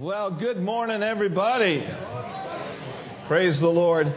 Well, 0.00 0.30
good 0.30 0.62
morning, 0.62 1.02
everybody. 1.02 1.84
Praise 3.26 3.58
the 3.58 3.68
Lord. 3.68 4.14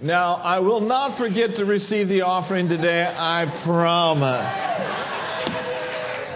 Now, 0.00 0.34
I 0.34 0.60
will 0.60 0.82
not 0.82 1.18
forget 1.18 1.56
to 1.56 1.64
receive 1.64 2.06
the 2.06 2.22
offering 2.22 2.68
today, 2.68 3.02
I 3.04 3.60
promise. 3.64 4.54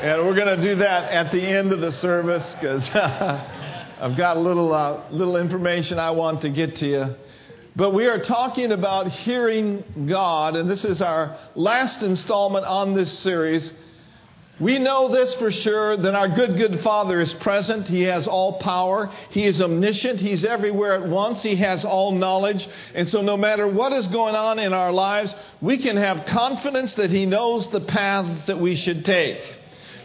And 0.03 0.27
we're 0.27 0.35
going 0.35 0.57
to 0.57 0.61
do 0.61 0.75
that 0.75 1.13
at 1.13 1.31
the 1.31 1.41
end 1.41 1.71
of 1.71 1.81
the 1.81 1.93
service 1.93 2.53
because 2.55 2.83
I've 2.95 4.17
got 4.17 4.37
a 4.37 4.41
little, 4.41 4.75
uh, 4.75 5.09
little 5.13 5.37
information 5.37 6.01
I 6.01 6.11
want 6.11 6.41
to 6.41 6.49
get 6.51 6.79
to 6.79 6.87
you. 6.89 7.15
But 7.77 7.95
we 7.95 8.07
are 8.07 8.19
talking 8.19 8.73
about 8.73 9.07
hearing 9.07 9.85
God, 10.11 10.57
and 10.57 10.69
this 10.69 10.85
is 10.85 11.01
our 11.01 11.39
last 11.55 12.03
installment 12.03 12.67
on 12.67 12.97
this 12.97 13.21
series. 13.21 13.71
We 14.61 14.81
know 14.81 15.09
this 15.09 15.35
for 15.35 15.53
sure 15.53 15.97
that 15.97 16.15
our 16.17 16.29
good, 16.29 16.57
good 16.57 16.81
Father 16.81 17.21
is 17.21 17.33
present. 17.35 17.87
He 17.87 18.03
has 18.03 18.27
all 18.27 18.59
power. 18.59 19.13
He 19.31 19.47
is 19.47 19.61
omniscient. 19.61 20.19
He's 20.19 20.45
everywhere 20.45 20.95
at 20.95 21.09
once. 21.09 21.43
He 21.43 21.55
has 21.57 21.85
all 21.85 22.11
knowledge. 22.11 22.69
And 22.93 23.09
so, 23.09 23.23
no 23.23 23.37
matter 23.37 23.69
what 23.69 23.93
is 23.93 24.09
going 24.09 24.35
on 24.35 24.59
in 24.59 24.73
our 24.73 24.93
lives, 24.93 25.33
we 25.61 25.79
can 25.79 25.97
have 25.97 26.27
confidence 26.27 26.95
that 26.95 27.11
He 27.11 27.25
knows 27.25 27.69
the 27.69 27.81
paths 27.81 28.47
that 28.47 28.59
we 28.59 28.75
should 28.75 29.05
take. 29.05 29.41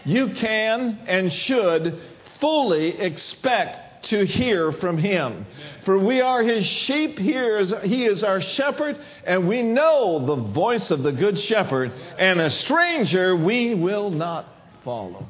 You 0.05 0.33
can 0.35 0.99
and 1.07 1.33
should 1.33 1.99
fully 2.39 2.99
expect 2.99 4.05
to 4.09 4.25
hear 4.25 4.71
from 4.71 4.97
Him. 4.97 5.45
For 5.85 5.97
we 5.97 6.21
are 6.21 6.43
His 6.43 6.65
sheep, 6.65 7.17
he 7.17 7.33
is, 7.33 7.73
he 7.83 8.05
is 8.05 8.23
our 8.23 8.41
shepherd, 8.41 8.99
and 9.25 9.47
we 9.47 9.61
know 9.63 10.25
the 10.25 10.51
voice 10.51 10.91
of 10.91 11.03
the 11.03 11.11
good 11.11 11.39
shepherd, 11.39 11.91
and 12.17 12.41
a 12.41 12.49
stranger 12.49 13.35
we 13.35 13.73
will 13.73 14.09
not 14.11 14.52
follow. 14.83 15.25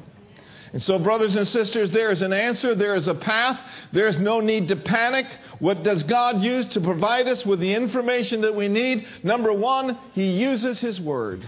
And 0.72 0.82
so, 0.82 0.98
brothers 0.98 1.36
and 1.36 1.46
sisters, 1.46 1.90
there 1.90 2.10
is 2.10 2.20
an 2.20 2.32
answer, 2.32 2.74
there 2.74 2.96
is 2.96 3.06
a 3.06 3.14
path, 3.14 3.60
there 3.92 4.08
is 4.08 4.18
no 4.18 4.40
need 4.40 4.66
to 4.68 4.76
panic. 4.76 5.26
What 5.60 5.84
does 5.84 6.02
God 6.02 6.42
use 6.42 6.66
to 6.74 6.80
provide 6.80 7.28
us 7.28 7.46
with 7.46 7.60
the 7.60 7.74
information 7.74 8.40
that 8.40 8.56
we 8.56 8.66
need? 8.66 9.06
Number 9.22 9.52
one, 9.52 9.96
He 10.14 10.32
uses 10.32 10.80
His 10.80 11.00
Word. 11.00 11.46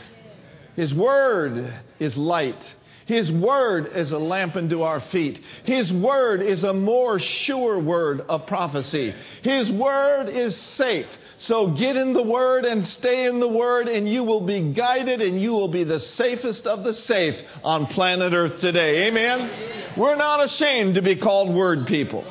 His 0.77 0.95
Word 0.95 1.75
is 1.99 2.17
light. 2.17 2.63
His 3.07 3.31
word 3.31 3.93
is 3.95 4.11
a 4.11 4.19
lamp 4.19 4.57
unto 4.57 4.83
our 4.83 5.01
feet. 5.01 5.41
His 5.65 5.93
word 5.93 6.43
is 6.43 6.65
a 6.65 6.75
more 6.75 7.21
sure 7.21 7.79
word 7.79 8.23
of 8.23 8.49
prophecy. 8.49 9.15
His 9.43 9.71
word 9.71 10.29
is 10.29 10.57
safe. 10.57 11.07
So 11.39 11.69
get 11.69 11.97
in 11.97 12.15
the 12.15 12.23
word 12.23 12.65
and 12.65 12.87
stay 12.87 13.27
in 13.27 13.41
the 13.41 13.49
word, 13.49 13.89
and 13.89 14.09
you 14.09 14.25
will 14.25 14.41
be 14.41 14.73
guided 14.73 15.21
and 15.21 15.41
you 15.41 15.53
will 15.53 15.69
be 15.69 15.85
the 15.85 16.01
safest 16.01 16.67
of 16.67 16.83
the 16.83 16.95
safe 16.95 17.37
on 17.63 17.87
planet 17.87 18.33
Earth 18.33 18.61
today. 18.61 19.09
Amen? 19.09 19.95
We're 19.99 20.17
not 20.17 20.43
ashamed 20.45 20.95
to 20.95 21.03
be 21.03 21.17
called 21.17 21.55
word 21.55 21.87
people. 21.87 22.25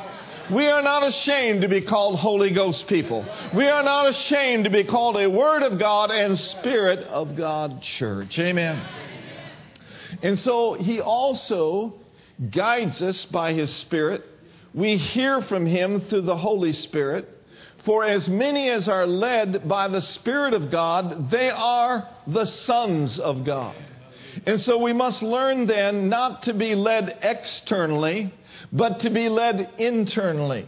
We 0.52 0.68
are 0.68 0.84
not 0.84 1.04
ashamed 1.04 1.62
to 1.62 1.68
be 1.68 1.82
called 1.82 2.20
Holy 2.20 2.52
Ghost 2.52 2.88
people. 2.88 3.26
We 3.56 3.68
are 3.68 3.82
not 3.82 4.08
ashamed 4.08 4.66
to 4.66 4.70
be 4.70 4.84
called 4.84 5.18
a 5.18 5.28
Word 5.28 5.64
of 5.64 5.80
God 5.80 6.12
and 6.12 6.38
Spirit 6.38 7.00
of 7.00 7.36
God 7.36 7.82
church. 7.82 8.38
Amen. 8.38 8.80
And 10.22 10.38
so 10.38 10.74
he 10.74 11.02
also 11.02 11.96
guides 12.52 13.02
us 13.02 13.26
by 13.26 13.54
his 13.54 13.74
Spirit. 13.76 14.24
We 14.74 14.98
hear 14.98 15.42
from 15.42 15.66
him 15.66 16.02
through 16.02 16.22
the 16.22 16.38
Holy 16.38 16.74
Spirit. 16.74 17.28
For 17.86 18.04
as 18.04 18.28
many 18.28 18.70
as 18.70 18.90
are 18.90 19.06
led 19.06 19.68
by 19.68 19.88
the 19.88 20.02
Spirit 20.02 20.54
of 20.54 20.72
God, 20.72 21.30
they 21.30 21.52
are 21.52 22.08
the 22.26 22.46
sons 22.46 23.20
of 23.20 23.46
God. 23.46 23.76
And 24.46 24.60
so 24.60 24.78
we 24.78 24.92
must 24.92 25.22
learn 25.22 25.68
then 25.68 26.10
not 26.10 26.44
to 26.44 26.54
be 26.54 26.74
led 26.76 27.20
externally, 27.22 28.34
but 28.74 29.02
to 29.02 29.10
be 29.10 29.30
led 29.30 29.70
internally. 29.78 30.68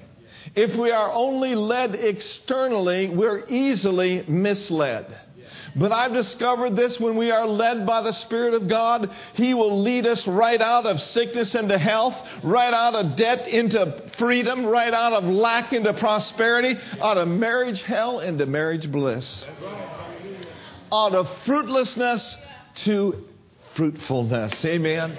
If 0.55 0.75
we 0.75 0.91
are 0.91 1.11
only 1.11 1.55
led 1.55 1.95
externally, 1.95 3.09
we're 3.09 3.45
easily 3.49 4.23
misled. 4.27 5.05
But 5.77 5.91
I've 5.91 6.13
discovered 6.13 6.75
this 6.75 6.99
when 6.99 7.15
we 7.15 7.29
are 7.29 7.45
led 7.45 7.85
by 7.85 8.01
the 8.01 8.11
Spirit 8.11 8.55
of 8.55 8.67
God, 8.67 9.11
He 9.35 9.53
will 9.53 9.81
lead 9.81 10.07
us 10.07 10.25
right 10.27 10.59
out 10.59 10.87
of 10.87 10.99
sickness 10.99 11.53
into 11.53 11.77
health, 11.77 12.15
right 12.43 12.73
out 12.73 12.95
of 12.95 13.15
debt 13.15 13.47
into 13.47 14.09
freedom, 14.17 14.65
right 14.65 14.93
out 14.93 15.13
of 15.13 15.23
lack 15.25 15.73
into 15.73 15.93
prosperity, 15.93 16.79
out 16.99 17.17
of 17.17 17.27
marriage 17.27 17.83
hell 17.83 18.21
into 18.21 18.47
marriage 18.47 18.91
bliss, 18.91 19.45
out 20.91 21.13
of 21.13 21.27
fruitlessness 21.45 22.35
to 22.77 23.23
fruitfulness. 23.75 24.65
Amen. 24.65 25.15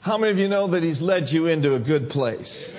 How 0.00 0.16
many 0.16 0.32
of 0.32 0.38
you 0.38 0.48
know 0.48 0.68
that 0.68 0.82
He's 0.82 1.02
led 1.02 1.30
you 1.30 1.46
into 1.46 1.74
a 1.74 1.80
good 1.80 2.08
place? 2.08 2.72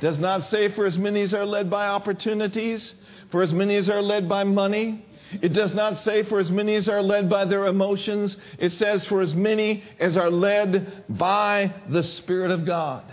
Does 0.00 0.18
not 0.18 0.44
say 0.44 0.68
for 0.68 0.86
as 0.86 0.98
many 0.98 1.22
as 1.22 1.34
are 1.34 1.46
led 1.46 1.68
by 1.68 1.88
opportunities, 1.88 2.94
for 3.32 3.42
as 3.42 3.52
many 3.52 3.74
as 3.74 3.88
are 3.88 4.02
led 4.02 4.28
by 4.28 4.44
money, 4.44 5.04
it 5.42 5.52
does 5.52 5.72
not 5.72 5.98
say 5.98 6.22
for 6.22 6.40
as 6.40 6.50
many 6.50 6.74
as 6.74 6.88
are 6.88 7.02
led 7.02 7.28
by 7.28 7.44
their 7.44 7.66
emotions. 7.66 8.36
It 8.58 8.72
says 8.72 9.04
for 9.04 9.20
as 9.20 9.34
many 9.34 9.82
as 9.98 10.16
are 10.16 10.30
led 10.30 11.04
by 11.08 11.72
the 11.88 12.02
Spirit 12.02 12.50
of 12.50 12.64
God. 12.64 13.04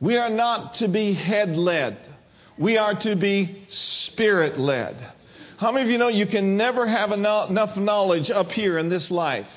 We 0.00 0.16
are 0.16 0.30
not 0.30 0.74
to 0.74 0.88
be 0.88 1.12
head 1.12 1.56
led. 1.56 1.98
We 2.58 2.78
are 2.78 2.94
to 3.00 3.16
be 3.16 3.66
spirit 3.68 4.58
led. 4.58 4.96
How 5.58 5.72
many 5.72 5.84
of 5.84 5.90
you 5.90 5.98
know 5.98 6.08
you 6.08 6.26
can 6.26 6.56
never 6.56 6.86
have 6.86 7.12
enough 7.12 7.76
knowledge 7.76 8.30
up 8.30 8.50
here 8.50 8.78
in 8.78 8.88
this 8.88 9.10
life 9.10 9.48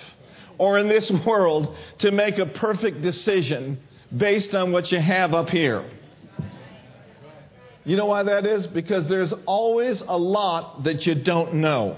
or 0.58 0.78
in 0.78 0.88
this 0.88 1.12
world 1.26 1.76
to 2.00 2.12
make 2.12 2.38
a 2.38 2.46
perfect 2.46 3.02
decision 3.02 3.80
based 4.16 4.56
on 4.56 4.72
what 4.72 4.92
you 4.92 5.00
have 5.00 5.34
up 5.34 5.50
here? 5.50 5.86
You 7.86 7.96
know 7.96 8.06
why 8.06 8.24
that 8.24 8.46
is? 8.46 8.68
Because 8.68 9.08
there's 9.08 9.34
always 9.46 10.02
a 10.02 10.18
lot 10.18 10.84
that 10.84 11.06
you 11.06 11.16
don't 11.16 11.56
know. 11.56 11.98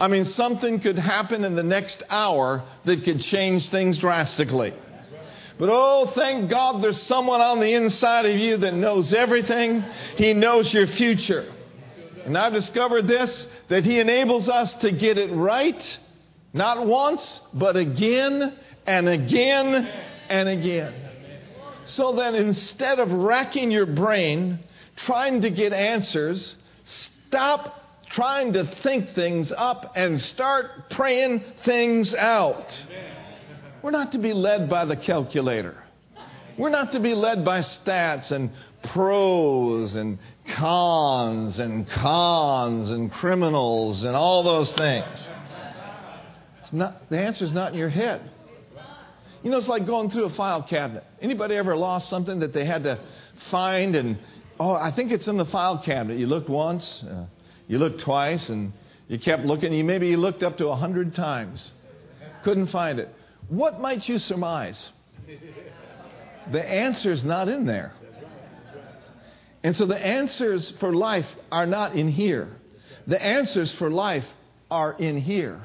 I 0.00 0.08
mean, 0.08 0.24
something 0.26 0.80
could 0.80 0.98
happen 0.98 1.44
in 1.44 1.56
the 1.56 1.62
next 1.62 2.02
hour 2.10 2.64
that 2.84 3.04
could 3.04 3.20
change 3.20 3.70
things 3.70 3.98
drastically. 3.98 4.74
But 5.58 5.70
oh, 5.72 6.12
thank 6.14 6.50
God 6.50 6.82
there's 6.82 7.02
someone 7.02 7.40
on 7.40 7.58
the 7.58 7.74
inside 7.74 8.26
of 8.26 8.36
you 8.36 8.58
that 8.58 8.74
knows 8.74 9.12
everything. 9.12 9.82
He 10.16 10.34
knows 10.34 10.72
your 10.72 10.86
future. 10.86 11.52
And 12.24 12.36
I've 12.38 12.52
discovered 12.52 13.08
this 13.08 13.46
that 13.68 13.84
He 13.84 13.98
enables 13.98 14.48
us 14.48 14.72
to 14.74 14.92
get 14.92 15.18
it 15.18 15.32
right, 15.32 15.82
not 16.52 16.86
once, 16.86 17.40
but 17.52 17.76
again 17.76 18.56
and 18.86 19.08
again 19.08 19.74
and 20.28 20.48
again. 20.48 21.07
So 21.88 22.12
then, 22.12 22.34
instead 22.34 22.98
of 22.98 23.10
racking 23.10 23.70
your 23.70 23.86
brain 23.86 24.58
trying 24.96 25.40
to 25.40 25.50
get 25.50 25.72
answers, 25.72 26.54
stop 26.84 28.04
trying 28.10 28.52
to 28.52 28.64
think 28.82 29.14
things 29.14 29.52
up 29.52 29.92
and 29.96 30.20
start 30.20 30.90
praying 30.90 31.42
things 31.64 32.14
out. 32.14 32.66
We're 33.82 33.90
not 33.90 34.12
to 34.12 34.18
be 34.18 34.34
led 34.34 34.68
by 34.68 34.84
the 34.84 34.96
calculator. 34.96 35.82
We're 36.58 36.68
not 36.68 36.92
to 36.92 37.00
be 37.00 37.14
led 37.14 37.44
by 37.44 37.60
stats 37.60 38.32
and 38.32 38.50
pros 38.82 39.94
and 39.94 40.18
cons 40.46 41.58
and 41.58 41.88
cons 41.88 42.90
and 42.90 43.10
criminals 43.10 44.02
and 44.02 44.14
all 44.14 44.42
those 44.42 44.72
things. 44.72 45.28
It's 46.60 46.72
not, 46.72 47.08
the 47.08 47.18
answer 47.18 47.46
is 47.46 47.52
not 47.52 47.72
in 47.72 47.78
your 47.78 47.88
head. 47.88 48.30
You 49.48 49.52
know, 49.52 49.58
it's 49.60 49.66
like 49.66 49.86
going 49.86 50.10
through 50.10 50.26
a 50.26 50.34
file 50.34 50.62
cabinet. 50.62 51.04
Anybody 51.22 51.54
ever 51.54 51.74
lost 51.74 52.10
something 52.10 52.40
that 52.40 52.52
they 52.52 52.66
had 52.66 52.82
to 52.82 53.00
find 53.50 53.96
and, 53.96 54.18
oh, 54.60 54.72
I 54.72 54.90
think 54.90 55.10
it's 55.10 55.26
in 55.26 55.38
the 55.38 55.46
file 55.46 55.78
cabinet. 55.82 56.18
You 56.18 56.26
looked 56.26 56.50
once, 56.50 57.02
uh, 57.02 57.24
you 57.66 57.78
looked 57.78 58.00
twice, 58.00 58.50
and 58.50 58.74
you 59.08 59.18
kept 59.18 59.46
looking. 59.46 59.72
You 59.72 59.84
maybe 59.84 60.08
you 60.08 60.18
looked 60.18 60.42
up 60.42 60.58
to 60.58 60.68
a 60.68 60.76
hundred 60.76 61.14
times, 61.14 61.72
couldn't 62.44 62.66
find 62.66 62.98
it. 62.98 63.08
What 63.48 63.80
might 63.80 64.06
you 64.06 64.18
surmise? 64.18 64.90
The 66.52 66.62
answer's 66.62 67.24
not 67.24 67.48
in 67.48 67.64
there. 67.64 67.94
And 69.62 69.74
so 69.74 69.86
the 69.86 69.96
answers 69.96 70.74
for 70.78 70.92
life 70.92 71.26
are 71.50 71.64
not 71.64 71.96
in 71.96 72.08
here. 72.08 72.54
The 73.06 73.24
answers 73.24 73.72
for 73.72 73.88
life 73.88 74.26
are 74.70 74.92
in 74.92 75.16
here. 75.16 75.62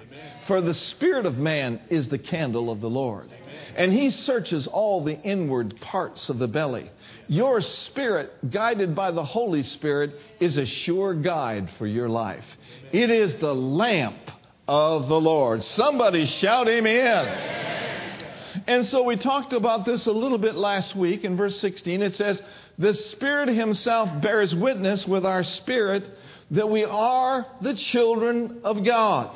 For 0.48 0.62
the 0.62 0.74
spirit 0.74 1.26
of 1.26 1.38
man 1.38 1.80
is 1.90 2.10
the 2.10 2.18
candle 2.18 2.70
of 2.70 2.82
the 2.82 2.90
Lord 2.90 3.30
and 3.76 3.92
he 3.92 4.10
searches 4.12 4.68
all 4.68 5.04
the 5.04 5.20
inward 5.22 5.80
parts 5.82 6.30
of 6.30 6.40
the 6.40 6.48
belly. 6.48 6.92
Your 7.28 7.62
spirit, 7.62 8.52
guided 8.52 8.96
by 8.96 9.12
the 9.12 9.24
Holy 9.24 9.64
Spirit, 9.64 10.16
is 10.40 10.58
a 10.58 10.66
sure 10.66 11.14
guide 11.14 11.70
for 11.78 11.88
your 11.88 12.10
life. 12.10 12.46
It 12.92 13.10
is 13.10 13.36
the 13.36 13.54
lamp 13.54 14.32
of 14.68 15.08
the 15.08 15.20
Lord. 15.20 15.64
Somebody 15.64 16.26
shout 16.26 16.68
amen. 16.68 17.52
And 18.68 18.86
so 18.86 19.04
we 19.04 19.16
talked 19.16 19.54
about 19.54 19.86
this 19.86 20.06
a 20.06 20.12
little 20.12 20.38
bit 20.38 20.56
last 20.56 20.96
week 20.96 21.24
in 21.24 21.36
verse 21.36 21.60
16. 21.60 22.02
It 22.02 22.16
says, 22.16 22.42
The 22.78 22.94
Spirit 22.94 23.50
Himself 23.50 24.22
bears 24.22 24.54
witness 24.54 25.08
with 25.08 25.26
our 25.26 25.44
spirit 25.44 26.04
that 26.52 26.70
we 26.70 26.84
are 26.84 27.48
the 27.62 27.74
children 27.74 28.62
of 28.64 28.86
God. 28.86 29.36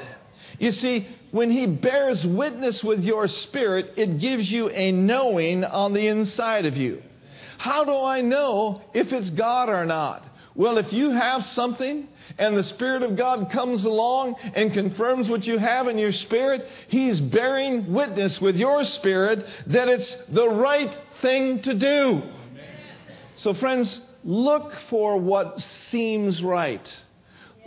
You 0.60 0.72
see, 0.72 1.08
when 1.32 1.52
He 1.52 1.66
bears 1.68 2.26
witness 2.26 2.84
with 2.84 3.04
your 3.04 3.28
spirit, 3.28 3.94
it 3.96 4.20
gives 4.20 4.52
you 4.52 4.70
a 4.70 4.92
knowing 4.92 5.64
on 5.64 5.94
the 5.94 6.08
inside 6.08 6.66
of 6.66 6.78
you. 6.78 7.02
How 7.58 7.84
do 7.84 7.94
I 7.94 8.22
know 8.22 8.82
if 8.94 9.12
it's 9.12 9.30
God 9.30 9.70
or 9.70 9.86
not? 9.86 10.24
Well, 10.56 10.80
if 10.80 10.92
you 10.92 11.12
have 11.12 11.46
something 11.46 12.08
and 12.40 12.58
the 12.58 12.64
Spirit 12.64 13.04
of 13.04 13.16
God 13.16 13.52
comes 13.52 13.86
along 13.86 14.36
and 14.56 14.74
confirms 14.74 15.30
what 15.30 15.46
you 15.46 15.60
have 15.60 15.88
in 15.88 16.00
your 16.00 16.12
spirit, 16.12 16.68
He's 16.88 17.20
bearing 17.20 17.94
witness 17.94 18.42
with 18.42 18.58
your 18.58 18.84
spirit 18.84 19.46
that 19.68 19.88
it's 19.88 20.16
the 20.30 20.50
right 20.50 20.92
thing 21.22 21.62
to 21.62 21.74
do. 21.76 22.24
So, 23.36 23.54
friends, 23.54 24.02
look 24.24 24.74
for 24.90 25.18
what 25.20 25.60
seems 25.92 26.42
right. 26.42 26.92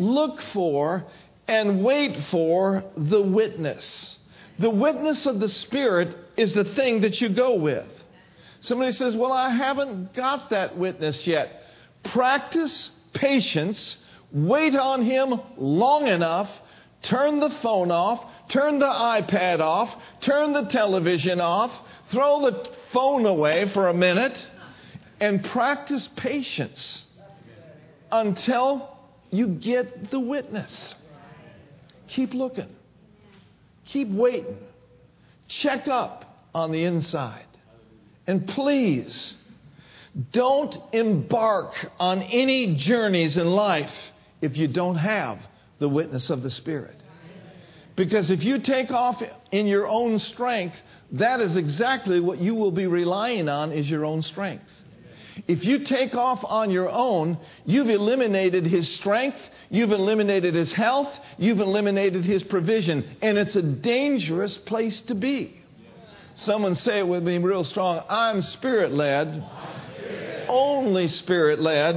Look 0.01 0.43
for 0.53 1.05
and 1.51 1.83
wait 1.83 2.17
for 2.31 2.85
the 2.97 3.21
witness. 3.21 4.19
The 4.61 4.71
witness 4.71 5.27
of 5.27 5.41
the 5.41 5.49
Spirit 5.49 6.17
is 6.37 6.55
the 6.55 6.63
thing 6.63 7.01
that 7.01 7.21
you 7.21 7.29
go 7.29 7.57
with. 7.57 7.89
Somebody 8.61 8.93
says, 8.93 9.17
Well, 9.17 9.33
I 9.33 9.51
haven't 9.51 10.15
got 10.15 10.51
that 10.51 10.79
witness 10.79 11.27
yet. 11.27 11.65
Practice 12.05 12.91
patience, 13.15 13.97
wait 14.31 14.77
on 14.77 15.03
Him 15.03 15.41
long 15.57 16.07
enough, 16.07 16.49
turn 17.03 17.41
the 17.41 17.51
phone 17.51 17.91
off, 17.91 18.25
turn 18.49 18.79
the 18.79 18.87
iPad 18.87 19.59
off, 19.59 19.93
turn 20.21 20.53
the 20.53 20.67
television 20.67 21.41
off, 21.41 21.73
throw 22.13 22.43
the 22.49 22.71
phone 22.93 23.27
away 23.27 23.69
for 23.71 23.89
a 23.89 23.95
minute, 23.95 24.39
and 25.19 25.43
practice 25.47 26.09
patience 26.15 27.03
until 28.13 28.97
you 29.31 29.49
get 29.49 30.13
the 30.13 30.21
witness. 30.21 30.95
Keep 32.11 32.35
looking, 32.35 32.69
keep 33.87 34.09
waiting, 34.09 34.59
check 35.49 35.89
up 35.89 36.47
on 36.55 36.73
the 36.73 36.85
inside. 36.85 37.47
And 38.27 38.47
please, 38.47 39.35
don't 40.33 40.77
embark 40.93 41.73
on 41.99 42.23
any 42.23 42.75
journeys 42.77 43.37
in 43.37 43.47
life 43.47 43.93
if 44.41 44.57
you 44.57 44.67
don't 44.69 44.97
have 44.97 45.39
the 45.79 45.89
witness 45.89 46.31
of 46.31 46.43
the 46.43 46.51
Spirit. 46.51 46.97
Because 47.97 48.31
if 48.31 48.43
you 48.43 48.61
take 48.61 48.91
off 48.91 49.23
in 49.53 49.67
your 49.67 49.87
own 49.87 50.19
strength, 50.19 50.81
that 51.13 51.41
is 51.41 51.57
exactly 51.57 52.19
what 52.19 52.41
you 52.41 52.55
will 52.55 52.71
be 52.71 52.87
relying 52.87 53.49
on 53.49 53.73
is 53.73 53.89
your 53.89 54.05
own 54.05 54.23
strength. 54.23 54.65
If 55.47 55.65
you 55.65 55.85
take 55.85 56.15
off 56.15 56.45
on 56.45 56.71
your 56.71 56.89
own, 56.89 57.39
you've 57.65 57.89
eliminated 57.89 58.67
his 58.67 58.93
strength, 58.95 59.39
you've 59.69 59.93
eliminated 59.93 60.55
his 60.55 60.73
health, 60.73 61.13
you've 61.39 61.61
eliminated 61.61 62.25
his 62.25 62.43
provision, 62.43 63.17
and 63.23 63.39
it's 63.39 63.57
a 63.57 63.63
dangerous 63.63 64.57
place 64.59 65.01
to 65.03 65.15
be. 65.15 65.61
Someone 66.35 66.75
say 66.75 66.99
it 66.99 67.09
with 67.09 67.23
me 67.23 67.39
real 67.39 67.65
strong 67.65 68.03
I'm 68.09 68.43
spirit 68.43 68.93
led, 68.93 69.45
only 70.49 71.09
spirit 71.09 71.61
led, 71.61 71.97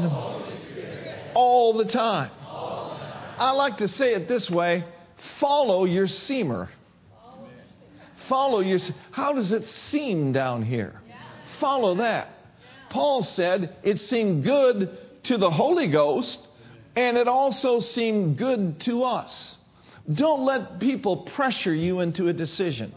all 1.33 1.73
the 1.73 1.85
time. 1.85 2.31
I 3.37 3.51
like 3.51 3.77
to 3.77 3.87
say 3.87 4.13
it 4.13 4.27
this 4.27 4.49
way 4.49 4.85
follow 5.39 5.85
your 5.85 6.07
seamer. 6.07 6.69
Follow 8.29 8.59
your. 8.59 8.79
How 9.11 9.33
does 9.33 9.51
it 9.51 9.67
seem 9.67 10.31
down 10.31 10.63
here? 10.63 11.01
Follow 11.59 11.95
that. 11.95 12.29
Paul 12.93 13.23
said 13.23 13.75
it 13.81 13.99
seemed 13.99 14.43
good 14.43 14.95
to 15.23 15.37
the 15.39 15.49
Holy 15.49 15.87
Ghost 15.87 16.39
and 16.95 17.17
it 17.17 17.27
also 17.27 17.79
seemed 17.79 18.37
good 18.37 18.79
to 18.81 19.03
us. 19.03 19.57
Don't 20.13 20.45
let 20.45 20.79
people 20.79 21.23
pressure 21.35 21.73
you 21.73 22.01
into 22.01 22.27
a 22.27 22.33
decision. 22.33 22.93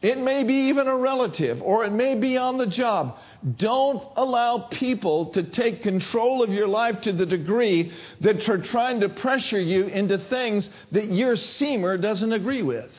It 0.00 0.16
may 0.16 0.42
be 0.42 0.54
even 0.68 0.88
a 0.88 0.96
relative 0.96 1.60
or 1.60 1.84
it 1.84 1.92
may 1.92 2.14
be 2.14 2.38
on 2.38 2.56
the 2.56 2.66
job. 2.66 3.18
Don't 3.58 4.02
allow 4.16 4.68
people 4.70 5.26
to 5.32 5.42
take 5.42 5.82
control 5.82 6.42
of 6.42 6.48
your 6.48 6.66
life 6.66 7.02
to 7.02 7.12
the 7.12 7.26
degree 7.26 7.92
that 8.22 8.42
they're 8.46 8.62
trying 8.62 9.00
to 9.00 9.10
pressure 9.10 9.60
you 9.60 9.88
into 9.88 10.16
things 10.16 10.70
that 10.92 11.08
your 11.08 11.34
seamer 11.34 12.00
doesn't 12.00 12.32
agree 12.32 12.62
with. 12.62 12.90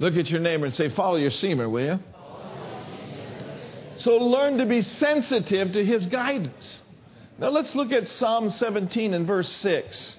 Look 0.00 0.16
at 0.16 0.28
your 0.28 0.40
neighbor 0.40 0.66
and 0.66 0.74
say, 0.74 0.88
Follow 0.88 1.18
your 1.18 1.30
seamer, 1.30 1.70
will 1.70 1.84
you? 1.84 2.13
So 3.96 4.16
learn 4.16 4.58
to 4.58 4.66
be 4.66 4.82
sensitive 4.82 5.72
to 5.72 5.84
his 5.84 6.06
guidance. 6.06 6.80
Now 7.38 7.48
let's 7.48 7.74
look 7.74 7.92
at 7.92 8.08
Psalm 8.08 8.50
17 8.50 9.14
and 9.14 9.26
verse 9.26 9.50
6. 9.50 10.18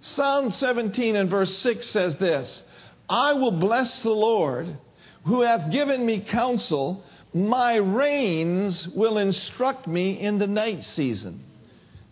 Psalm 0.00 0.52
17 0.52 1.16
and 1.16 1.28
verse 1.28 1.56
6 1.58 1.86
says 1.88 2.16
this 2.16 2.62
I 3.08 3.32
will 3.32 3.52
bless 3.52 4.02
the 4.02 4.10
Lord 4.10 4.76
who 5.24 5.42
hath 5.42 5.70
given 5.70 6.04
me 6.04 6.20
counsel. 6.20 7.04
My 7.34 7.76
reins 7.76 8.88
will 8.88 9.18
instruct 9.18 9.86
me 9.86 10.18
in 10.18 10.38
the 10.38 10.46
night 10.46 10.84
season. 10.84 11.44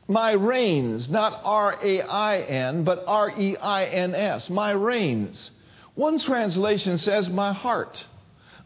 My 0.08 0.32
reins, 0.32 1.08
not 1.08 1.40
R 1.42 1.78
A 1.82 2.02
I 2.02 2.38
N, 2.38 2.84
but 2.84 3.02
R 3.06 3.30
E 3.36 3.56
I 3.56 3.86
N 3.86 4.14
S. 4.14 4.50
My 4.50 4.70
reins. 4.72 5.50
One 5.94 6.18
translation 6.18 6.98
says, 6.98 7.28
My 7.28 7.52
heart. 7.52 8.04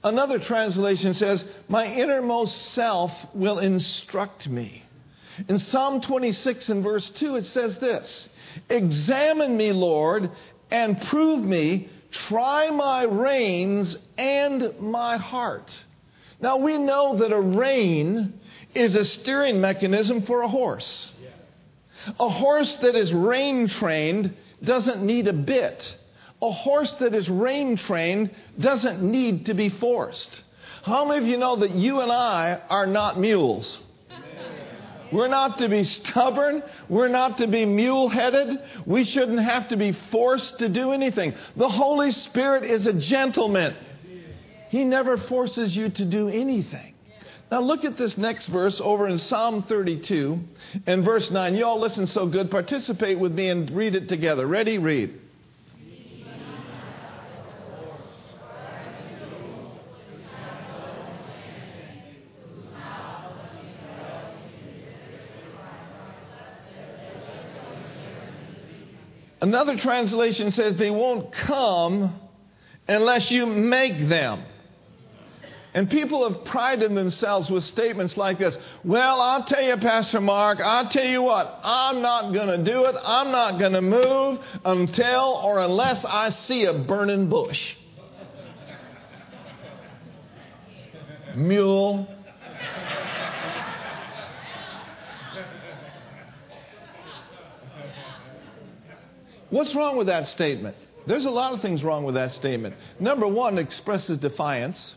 Another 0.03 0.39
translation 0.39 1.13
says, 1.15 1.45
My 1.69 1.87
innermost 1.87 2.73
self 2.73 3.13
will 3.35 3.59
instruct 3.59 4.49
me. 4.49 4.83
In 5.49 5.59
Psalm 5.59 6.01
26 6.01 6.69
and 6.71 6.83
verse 6.83 7.11
2, 7.11 7.37
it 7.37 7.45
says 7.45 7.79
this 7.79 8.29
Examine 8.69 9.57
me, 9.57 9.73
Lord, 9.73 10.31
and 10.71 11.01
prove 11.03 11.45
me. 11.45 11.89
Try 12.11 12.71
my 12.71 13.05
reins 13.05 13.97
and 14.19 14.75
my 14.81 15.17
heart. 15.17 15.71
Now 16.41 16.57
we 16.57 16.79
know 16.79 17.19
that 17.19 17.33
a 17.33 17.41
rein 17.41 18.41
is 18.75 18.97
a 18.97 19.05
steering 19.05 19.61
mechanism 19.61 20.23
for 20.23 20.43
a 20.43 20.49
horse. 20.49 21.13
A 22.19 22.29
horse 22.29 22.77
that 22.77 22.95
is 22.95 23.13
rein 23.13 23.69
trained 23.69 24.35
doesn't 24.63 25.03
need 25.03 25.29
a 25.29 25.33
bit. 25.33 25.97
A 26.43 26.51
horse 26.51 26.93
that 27.01 27.15
is 27.15 27.29
rein 27.29 27.77
trained 27.77 28.31
doesn't 28.59 29.03
need 29.03 29.47
to 29.47 29.55
be 29.55 29.69
forced. 29.69 30.43
How 30.83 31.05
many 31.05 31.23
of 31.23 31.27
you 31.27 31.37
know 31.37 31.57
that 31.57 31.73
you 31.73 32.01
and 32.01 32.11
I 32.11 32.61
are 32.71 32.87
not 32.87 33.19
mules? 33.19 33.79
We're 35.13 35.29
not 35.29 35.59
to 35.59 35.69
be 35.69 35.85
stubborn. 35.85 36.63
We're 36.89 37.09
not 37.09 37.39
to 37.39 37.47
be 37.47 37.67
mule 37.67 38.09
headed. 38.09 38.61
We 38.87 39.05
shouldn't 39.05 39.41
have 39.41 39.69
to 39.69 39.77
be 39.77 39.93
forced 40.11 40.59
to 40.61 40.69
do 40.69 40.93
anything. 40.93 41.35
The 41.57 41.69
Holy 41.69 42.13
Spirit 42.13 42.65
is 42.65 42.87
a 42.87 42.93
gentleman. 42.93 43.75
He 44.69 44.85
never 44.85 45.19
forces 45.19 45.77
you 45.77 45.89
to 45.91 46.05
do 46.05 46.29
anything. 46.29 46.95
Now 47.51 47.61
look 47.61 47.85
at 47.85 47.97
this 47.97 48.17
next 48.17 48.47
verse 48.47 48.81
over 48.81 49.09
in 49.09 49.19
Psalm 49.19 49.65
32 49.65 50.39
and 50.87 51.05
verse 51.05 51.33
9. 51.33 51.57
You 51.57 51.67
all 51.67 51.81
listen 51.81 52.07
so 52.07 52.27
good. 52.27 52.49
Participate 52.49 53.19
with 53.19 53.33
me 53.33 53.49
and 53.49 53.69
read 53.73 53.97
it 53.97 54.09
together. 54.09 54.47
Ready? 54.47 54.79
Read. 54.79 55.21
Another 69.41 69.77
translation 69.77 70.53
says 70.53 70.77
they 70.77 70.91
won't 70.91 71.33
come 71.33 72.21
unless 72.87 73.31
you 73.31 73.47
make 73.47 74.09
them. 74.09 74.43
And 75.73 75.89
people 75.89 76.29
have 76.29 76.45
prided 76.47 76.95
themselves 76.97 77.49
with 77.49 77.63
statements 77.63 78.17
like 78.17 78.39
this 78.39 78.57
Well, 78.85 79.21
I'll 79.21 79.45
tell 79.45 79.63
you, 79.63 79.77
Pastor 79.77 80.21
Mark, 80.21 80.59
I'll 80.61 80.89
tell 80.89 81.07
you 81.07 81.23
what, 81.23 81.61
I'm 81.63 82.03
not 82.03 82.33
going 82.33 82.49
to 82.49 82.71
do 82.71 82.87
it. 82.87 82.97
I'm 83.03 83.31
not 83.31 83.59
going 83.59 83.73
to 83.73 83.83
move 83.83 84.41
until 84.65 85.41
or 85.45 85.61
unless 85.61 86.05
I 86.05 86.31
see 86.31 86.65
a 86.65 86.75
burning 86.75 87.29
bush. 87.29 87.77
Mule. 91.37 92.09
What's 99.51 99.75
wrong 99.75 99.97
with 99.97 100.07
that 100.07 100.29
statement? 100.29 100.77
There's 101.07 101.25
a 101.25 101.31
lot 101.31 101.53
of 101.53 101.61
things 101.61 101.83
wrong 101.83 102.05
with 102.05 102.15
that 102.15 102.33
statement. 102.33 102.77
Number 102.99 103.27
one, 103.27 103.59
it 103.59 103.63
expresses 103.63 104.19
defiance. 104.19 104.95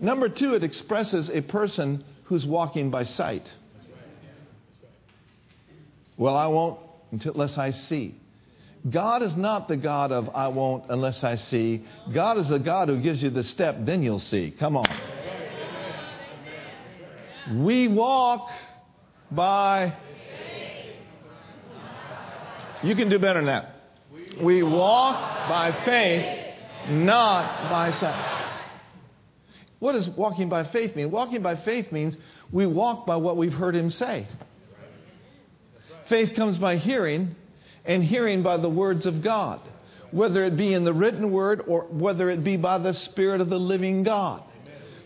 Number 0.00 0.28
two, 0.28 0.54
it 0.54 0.64
expresses 0.64 1.30
a 1.30 1.42
person 1.42 2.04
who's 2.24 2.46
walking 2.46 2.90
by 2.90 3.04
sight. 3.04 3.48
Well, 6.16 6.36
I 6.36 6.46
won't 6.46 6.80
unless 7.10 7.58
I 7.58 7.70
see. 7.70 8.14
God 8.88 9.22
is 9.22 9.34
not 9.34 9.68
the 9.68 9.76
God 9.76 10.12
of 10.12 10.28
I 10.34 10.48
won't 10.48 10.84
unless 10.88 11.24
I 11.24 11.34
see. 11.34 11.84
God 12.12 12.38
is 12.38 12.48
the 12.48 12.58
God 12.58 12.88
who 12.88 13.00
gives 13.00 13.22
you 13.22 13.30
the 13.30 13.44
step, 13.44 13.76
then 13.80 14.02
you'll 14.02 14.20
see. 14.20 14.54
Come 14.58 14.76
on. 14.76 14.86
We 17.64 17.88
walk 17.88 18.48
by. 19.30 19.94
You 22.82 22.94
can 22.94 23.08
do 23.08 23.18
better 23.18 23.40
than 23.40 23.46
that. 23.46 23.74
We 24.40 24.62
walk 24.62 25.48
by 25.48 25.84
faith, 25.84 26.54
not 26.90 27.70
by 27.70 27.90
sight. 27.92 28.36
What 29.78 29.92
does 29.92 30.08
walking 30.08 30.48
by 30.48 30.64
faith 30.64 30.96
mean? 30.96 31.10
Walking 31.10 31.42
by 31.42 31.56
faith 31.56 31.92
means 31.92 32.16
we 32.50 32.66
walk 32.66 33.06
by 33.06 33.16
what 33.16 33.36
we've 33.36 33.52
heard 33.52 33.74
him 33.74 33.90
say. 33.90 34.26
Faith 36.08 36.34
comes 36.36 36.58
by 36.58 36.76
hearing, 36.76 37.34
and 37.84 38.02
hearing 38.02 38.42
by 38.42 38.56
the 38.56 38.68
words 38.68 39.06
of 39.06 39.22
God, 39.22 39.60
whether 40.10 40.44
it 40.44 40.56
be 40.56 40.72
in 40.72 40.84
the 40.84 40.92
written 40.92 41.30
word 41.30 41.62
or 41.66 41.82
whether 41.82 42.30
it 42.30 42.44
be 42.44 42.56
by 42.56 42.78
the 42.78 42.94
Spirit 42.94 43.40
of 43.40 43.48
the 43.48 43.58
living 43.58 44.02
God. 44.02 44.42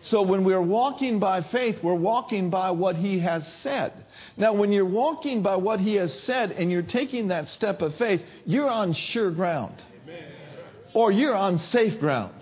So 0.03 0.23
when 0.23 0.45
we're 0.45 0.63
walking 0.63 1.19
by 1.19 1.43
faith, 1.43 1.83
we're 1.83 1.95
walking 1.95 2.49
by 2.49 2.71
what 2.71 2.97
He 2.97 3.19
has 3.21 3.47
said. 3.47 3.93
Now, 4.37 4.55
when 4.55 4.73
you're 4.73 4.85
walking 4.85 5.43
by 5.43 5.57
what 5.57 5.81
He 5.81 5.97
has 5.97 6.19
said 6.21 6.53
and 6.53 6.71
you're 6.71 6.83
taking 6.83 7.29
that 7.29 7.49
step 7.49 7.83
of 7.83 7.95
faith, 7.97 8.23
you're 8.47 8.71
on 8.71 8.93
sure 8.95 9.31
ground. 9.31 9.83
Or 10.95 11.13
you're 11.13 11.35
on 11.35 11.59
safe 11.59 12.01
ground. 12.01 12.35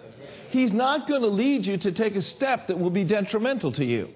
He's 0.51 0.73
not 0.73 1.07
going 1.09 1.21
to 1.21 1.29
lead 1.29 1.67
you 1.67 1.77
to 1.79 1.93
take 1.93 2.17
a 2.17 2.23
step 2.23 2.69
that 2.69 2.79
will 2.79 2.91
be 2.91 3.05
detrimental 3.05 3.73
to 3.73 3.85
you. 3.85 4.09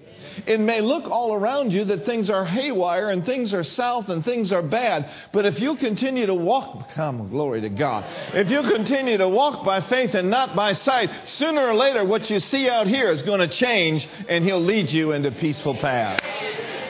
It 0.45 0.59
may 0.59 0.81
look 0.81 1.09
all 1.09 1.33
around 1.33 1.71
you 1.71 1.85
that 1.85 2.05
things 2.05 2.29
are 2.29 2.45
haywire 2.45 3.09
and 3.09 3.25
things 3.25 3.53
are 3.53 3.63
south 3.63 4.09
and 4.09 4.23
things 4.23 4.51
are 4.51 4.61
bad, 4.61 5.09
but 5.31 5.45
if 5.45 5.59
you 5.59 5.75
continue 5.75 6.25
to 6.25 6.33
walk, 6.33 6.89
come, 6.91 7.29
glory 7.29 7.61
to 7.61 7.69
God. 7.69 8.05
If 8.33 8.49
you 8.49 8.61
continue 8.61 9.17
to 9.17 9.29
walk 9.29 9.65
by 9.65 9.81
faith 9.81 10.13
and 10.13 10.29
not 10.29 10.55
by 10.55 10.73
sight, 10.73 11.09
sooner 11.25 11.65
or 11.65 11.73
later 11.73 12.05
what 12.05 12.29
you 12.29 12.39
see 12.39 12.69
out 12.69 12.87
here 12.87 13.11
is 13.11 13.21
going 13.21 13.39
to 13.39 13.47
change 13.47 14.07
and 14.27 14.43
He'll 14.43 14.61
lead 14.61 14.91
you 14.91 15.11
into 15.11 15.31
peaceful 15.31 15.75
paths. 15.75 16.25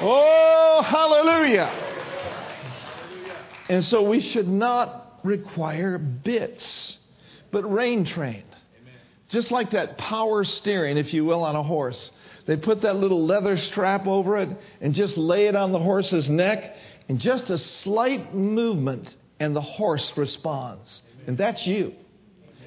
Oh, 0.02 0.82
hallelujah. 0.86 1.72
And 3.70 3.84
so 3.84 4.04
we 4.04 4.20
should 4.20 4.48
not 4.48 5.20
require 5.24 5.98
bits, 5.98 6.98
but 7.52 7.64
rein 7.72 8.06
train. 8.06 8.44
Just 9.30 9.50
like 9.50 9.72
that 9.72 9.98
power 9.98 10.44
steering, 10.44 10.98
if 10.98 11.14
you 11.14 11.26
will, 11.26 11.44
on 11.44 11.56
a 11.56 11.64
horse. 11.64 12.12
They 12.46 12.58
put 12.58 12.82
that 12.82 12.98
little 12.98 13.26
leather 13.26 13.58
strap 13.58 14.06
over 14.06 14.38
it 14.38 14.50
and 14.82 14.94
just 14.94 15.18
lay 15.18 15.48
it 15.48 15.56
on 15.56 15.72
the 15.72 15.80
horse's 15.80 16.30
neck, 16.30 16.76
and 17.08 17.20
just 17.20 17.50
a 17.50 17.58
slight 17.58 18.34
movement, 18.34 19.16
and 19.40 19.56
the 19.56 19.62
horse 19.62 20.12
responds. 20.16 21.02
And 21.28 21.38
that's 21.38 21.66
you. 21.66 21.94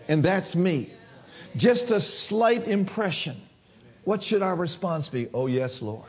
And 0.08 0.24
that's 0.24 0.54
me. 0.54 0.92
Just 1.56 1.90
a 1.90 2.00
slight 2.00 2.68
impression. 2.68 3.40
What 4.04 4.22
should 4.22 4.42
our 4.42 4.54
response 4.54 5.08
be? 5.08 5.28
Oh, 5.34 5.46
yes, 5.46 5.82
Lord. 5.82 6.08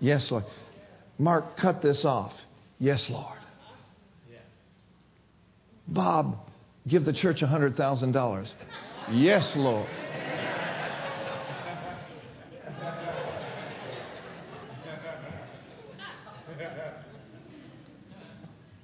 Yes, 0.00 0.30
Lord. 0.30 0.44
Mark, 1.18 1.56
cut 1.56 1.80
this 1.80 2.04
off. 2.04 2.34
Yes, 2.78 3.08
Lord. 3.08 3.38
Bob, 5.86 6.38
give 6.86 7.04
the 7.04 7.12
church 7.12 7.40
$100,000. 7.40 8.48
Yes, 9.12 9.54
Lord. 9.56 9.88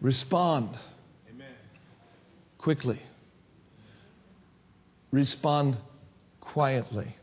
Respond 0.00 0.78
Amen. 1.28 1.54
quickly. 2.59 3.00
Respond 5.12 5.76
quietly. 6.40 7.16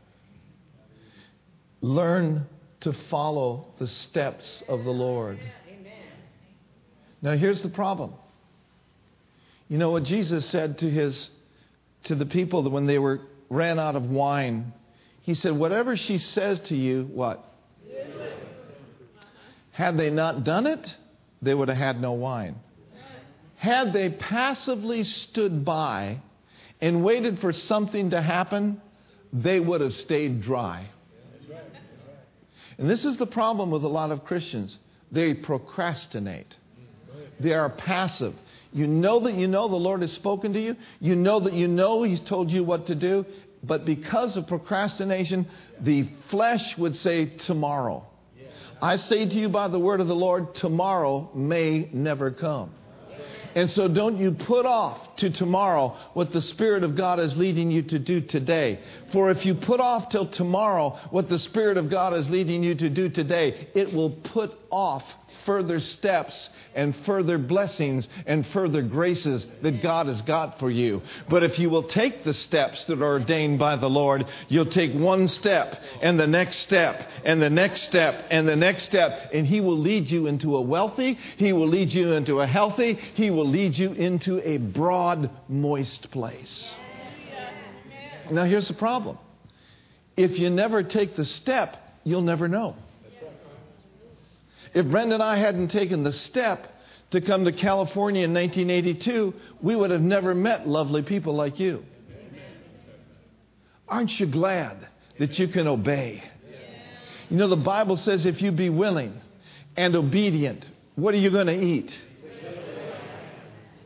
Learn 1.80 2.46
to 2.80 2.92
follow 3.10 3.68
the 3.78 3.88
steps 3.88 4.62
of 4.68 4.84
the 4.84 4.90
Lord. 4.90 5.38
Amen. 5.68 5.92
Now 7.22 7.36
here's 7.36 7.62
the 7.62 7.68
problem. 7.68 8.14
You 9.68 9.78
know 9.78 9.90
what 9.90 10.04
Jesus 10.04 10.46
said 10.46 10.78
to 10.78 10.90
his 10.90 11.30
to 12.04 12.14
the 12.14 12.26
people 12.26 12.62
that 12.62 12.70
when 12.70 12.86
they 12.86 12.98
were 12.98 13.20
ran 13.50 13.78
out 13.78 13.96
of 13.96 14.04
wine, 14.04 14.72
he 15.22 15.34
said, 15.34 15.52
Whatever 15.52 15.96
she 15.96 16.18
says 16.18 16.60
to 16.60 16.76
you, 16.76 17.08
what? 17.12 17.44
Had 19.72 19.96
they 19.96 20.10
not 20.10 20.42
done 20.42 20.66
it, 20.66 20.96
they 21.40 21.54
would 21.54 21.68
have 21.68 21.76
had 21.76 22.00
no 22.00 22.12
wine. 22.12 22.56
Had 23.58 23.92
they 23.92 24.10
passively 24.10 25.04
stood 25.04 25.64
by 25.64 26.20
and 26.80 27.04
waited 27.04 27.40
for 27.40 27.52
something 27.52 28.10
to 28.10 28.22
happen, 28.22 28.80
they 29.32 29.58
would 29.58 29.80
have 29.80 29.94
stayed 29.94 30.42
dry. 30.42 30.88
And 32.78 32.88
this 32.88 33.04
is 33.04 33.16
the 33.16 33.26
problem 33.26 33.72
with 33.72 33.82
a 33.82 33.88
lot 33.88 34.12
of 34.12 34.24
Christians. 34.24 34.78
They 35.10 35.34
procrastinate. 35.34 36.54
They 37.40 37.52
are 37.52 37.68
passive. 37.68 38.34
You 38.72 38.86
know 38.86 39.20
that 39.20 39.34
you 39.34 39.48
know 39.48 39.68
the 39.68 39.76
Lord 39.76 40.02
has 40.02 40.12
spoken 40.12 40.52
to 40.52 40.60
you. 40.60 40.76
You 41.00 41.16
know 41.16 41.40
that 41.40 41.52
you 41.52 41.66
know 41.66 42.04
He's 42.04 42.20
told 42.20 42.50
you 42.52 42.62
what 42.62 42.86
to 42.86 42.94
do. 42.94 43.26
But 43.64 43.84
because 43.84 44.36
of 44.36 44.46
procrastination, 44.46 45.48
the 45.80 46.08
flesh 46.30 46.78
would 46.78 46.94
say, 46.94 47.26
tomorrow. 47.26 48.06
I 48.80 48.94
say 48.94 49.28
to 49.28 49.34
you 49.34 49.48
by 49.48 49.66
the 49.66 49.80
word 49.80 50.00
of 50.00 50.06
the 50.06 50.14
Lord, 50.14 50.54
tomorrow 50.54 51.28
may 51.34 51.90
never 51.92 52.30
come. 52.30 52.70
And 53.54 53.70
so 53.70 53.88
don't 53.88 54.18
you 54.18 54.32
put 54.32 54.66
off 54.66 55.16
to 55.16 55.30
tomorrow 55.30 55.96
what 56.14 56.32
the 56.32 56.42
Spirit 56.42 56.84
of 56.84 56.96
God 56.96 57.20
is 57.20 57.36
leading 57.36 57.70
you 57.70 57.82
to 57.82 57.98
do 57.98 58.20
today. 58.20 58.80
For 59.12 59.30
if 59.30 59.44
you 59.44 59.54
put 59.54 59.80
off 59.80 60.10
till 60.10 60.28
tomorrow 60.28 60.98
what 61.10 61.28
the 61.28 61.38
Spirit 61.38 61.76
of 61.76 61.90
God 61.90 62.14
is 62.14 62.28
leading 62.28 62.62
you 62.62 62.74
to 62.76 62.88
do 62.88 63.08
today, 63.08 63.68
it 63.74 63.92
will 63.92 64.10
put 64.10 64.52
off 64.70 65.04
further 65.44 65.80
steps 65.80 66.48
and 66.74 66.94
further 67.06 67.38
blessings 67.38 68.06
and 68.26 68.46
further 68.48 68.82
graces 68.82 69.46
that 69.62 69.82
God 69.82 70.06
has 70.06 70.20
got 70.22 70.58
for 70.58 70.70
you. 70.70 71.02
But 71.28 71.42
if 71.42 71.58
you 71.58 71.70
will 71.70 71.84
take 71.84 72.24
the 72.24 72.34
steps 72.34 72.84
that 72.84 73.00
are 73.00 73.18
ordained 73.18 73.58
by 73.58 73.76
the 73.76 73.88
Lord, 73.88 74.26
you'll 74.48 74.66
take 74.66 74.92
one 74.92 75.26
step 75.26 75.80
and 76.02 76.20
the 76.20 76.26
next 76.26 76.58
step 76.58 77.08
and 77.24 77.40
the 77.40 77.50
next 77.50 77.82
step 77.82 78.26
and 78.30 78.46
the 78.46 78.56
next 78.56 78.84
step, 78.84 79.30
and 79.32 79.46
He 79.46 79.60
will 79.60 79.78
lead 79.78 80.10
you 80.10 80.26
into 80.26 80.56
a 80.56 80.60
wealthy, 80.60 81.18
He 81.36 81.52
will 81.52 81.68
lead 81.68 81.92
you 81.92 82.12
into 82.12 82.40
a 82.40 82.46
healthy, 82.46 82.94
He 83.14 83.30
will 83.30 83.37
lead 83.46 83.76
you 83.76 83.92
into 83.92 84.40
a 84.48 84.58
broad, 84.58 85.30
moist 85.48 86.10
place. 86.10 86.74
Now, 88.30 88.44
here's 88.44 88.68
the 88.68 88.74
problem 88.74 89.18
if 90.16 90.38
you 90.38 90.50
never 90.50 90.82
take 90.82 91.16
the 91.16 91.24
step, 91.24 91.76
you'll 92.04 92.22
never 92.22 92.48
know. 92.48 92.76
If 94.74 94.86
Brenda 94.86 95.14
and 95.14 95.22
I 95.22 95.38
hadn't 95.38 95.68
taken 95.68 96.02
the 96.02 96.12
step 96.12 96.66
to 97.10 97.20
come 97.20 97.44
to 97.44 97.52
California 97.52 98.24
in 98.24 98.34
1982, 98.34 99.34
we 99.62 99.74
would 99.74 99.90
have 99.90 100.02
never 100.02 100.34
met 100.34 100.68
lovely 100.68 101.02
people 101.02 101.34
like 101.34 101.58
you. 101.58 101.84
Aren't 103.88 104.20
you 104.20 104.26
glad 104.26 104.86
that 105.18 105.38
you 105.38 105.48
can 105.48 105.66
obey? 105.66 106.22
You 107.30 107.36
know, 107.36 107.48
the 107.48 107.56
Bible 107.56 107.96
says 107.96 108.26
if 108.26 108.42
you 108.42 108.52
be 108.52 108.68
willing 108.70 109.18
and 109.76 109.94
obedient, 109.94 110.68
what 110.96 111.14
are 111.14 111.18
you 111.18 111.30
going 111.30 111.46
to 111.46 111.58
eat? 111.58 111.96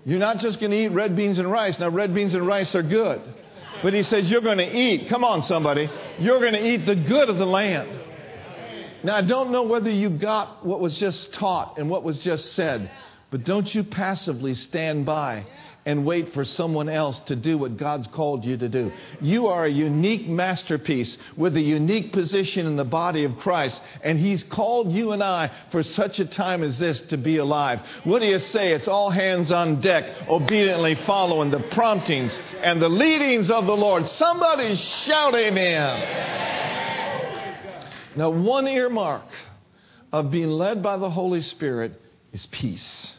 You're 0.04 0.18
not 0.18 0.38
just 0.38 0.58
going 0.58 0.72
to 0.72 0.76
eat 0.76 0.88
red 0.88 1.14
beans 1.14 1.38
and 1.38 1.50
rice. 1.50 1.78
Now, 1.78 1.88
red 1.88 2.14
beans 2.14 2.34
and 2.34 2.46
rice 2.46 2.74
are 2.74 2.82
good. 2.82 3.20
But 3.82 3.94
he 3.94 4.02
says 4.02 4.30
you're 4.30 4.40
going 4.40 4.58
to 4.58 4.70
eat. 4.70 5.08
Come 5.08 5.24
on, 5.24 5.42
somebody. 5.42 5.90
You're 6.18 6.40
going 6.40 6.54
to 6.54 6.66
eat 6.66 6.86
the 6.86 6.96
good 6.96 7.28
of 7.28 7.38
the 7.38 7.46
land. 7.46 8.00
Now, 9.04 9.16
I 9.16 9.22
don't 9.22 9.50
know 9.50 9.64
whether 9.64 9.90
you 9.90 10.10
got 10.10 10.64
what 10.64 10.80
was 10.80 10.96
just 10.98 11.32
taught 11.34 11.78
and 11.78 11.90
what 11.90 12.04
was 12.04 12.18
just 12.18 12.52
said, 12.54 12.90
but 13.30 13.44
don't 13.44 13.72
you 13.74 13.82
passively 13.82 14.54
stand 14.54 15.06
by 15.06 15.46
and 15.84 16.06
wait 16.06 16.32
for 16.32 16.44
someone 16.44 16.88
else 16.88 17.18
to 17.20 17.34
do 17.34 17.58
what 17.58 17.76
God's 17.76 18.06
called 18.08 18.44
you 18.44 18.56
to 18.56 18.68
do. 18.68 18.92
You 19.20 19.48
are 19.48 19.66
a 19.66 19.70
unique 19.70 20.28
masterpiece 20.28 21.16
with 21.36 21.56
a 21.56 21.60
unique 21.60 22.12
position 22.12 22.66
in 22.66 22.76
the 22.76 22.84
body 22.84 23.24
of 23.24 23.38
Christ, 23.38 23.80
and 24.02 24.18
He's 24.18 24.44
called 24.44 24.92
you 24.92 25.12
and 25.12 25.22
I 25.22 25.50
for 25.70 25.82
such 25.82 26.20
a 26.20 26.24
time 26.24 26.62
as 26.62 26.78
this 26.78 27.00
to 27.02 27.16
be 27.16 27.38
alive. 27.38 27.80
What 28.04 28.20
do 28.20 28.26
you 28.26 28.38
say? 28.38 28.72
It's 28.72 28.88
all 28.88 29.10
hands 29.10 29.50
on 29.50 29.80
deck, 29.80 30.04
obediently 30.28 30.94
following 31.06 31.50
the 31.50 31.60
promptings 31.72 32.38
and 32.62 32.80
the 32.80 32.88
leadings 32.88 33.50
of 33.50 33.66
the 33.66 33.76
Lord. 33.76 34.08
Somebody 34.08 34.76
shout 34.76 35.34
amen. 35.34 36.42
Now, 38.14 38.30
one 38.30 38.68
earmark 38.68 39.24
of 40.12 40.30
being 40.30 40.50
led 40.50 40.82
by 40.82 40.98
the 40.98 41.10
Holy 41.10 41.40
Spirit 41.40 42.00
is 42.32 42.46
peace. 42.46 43.12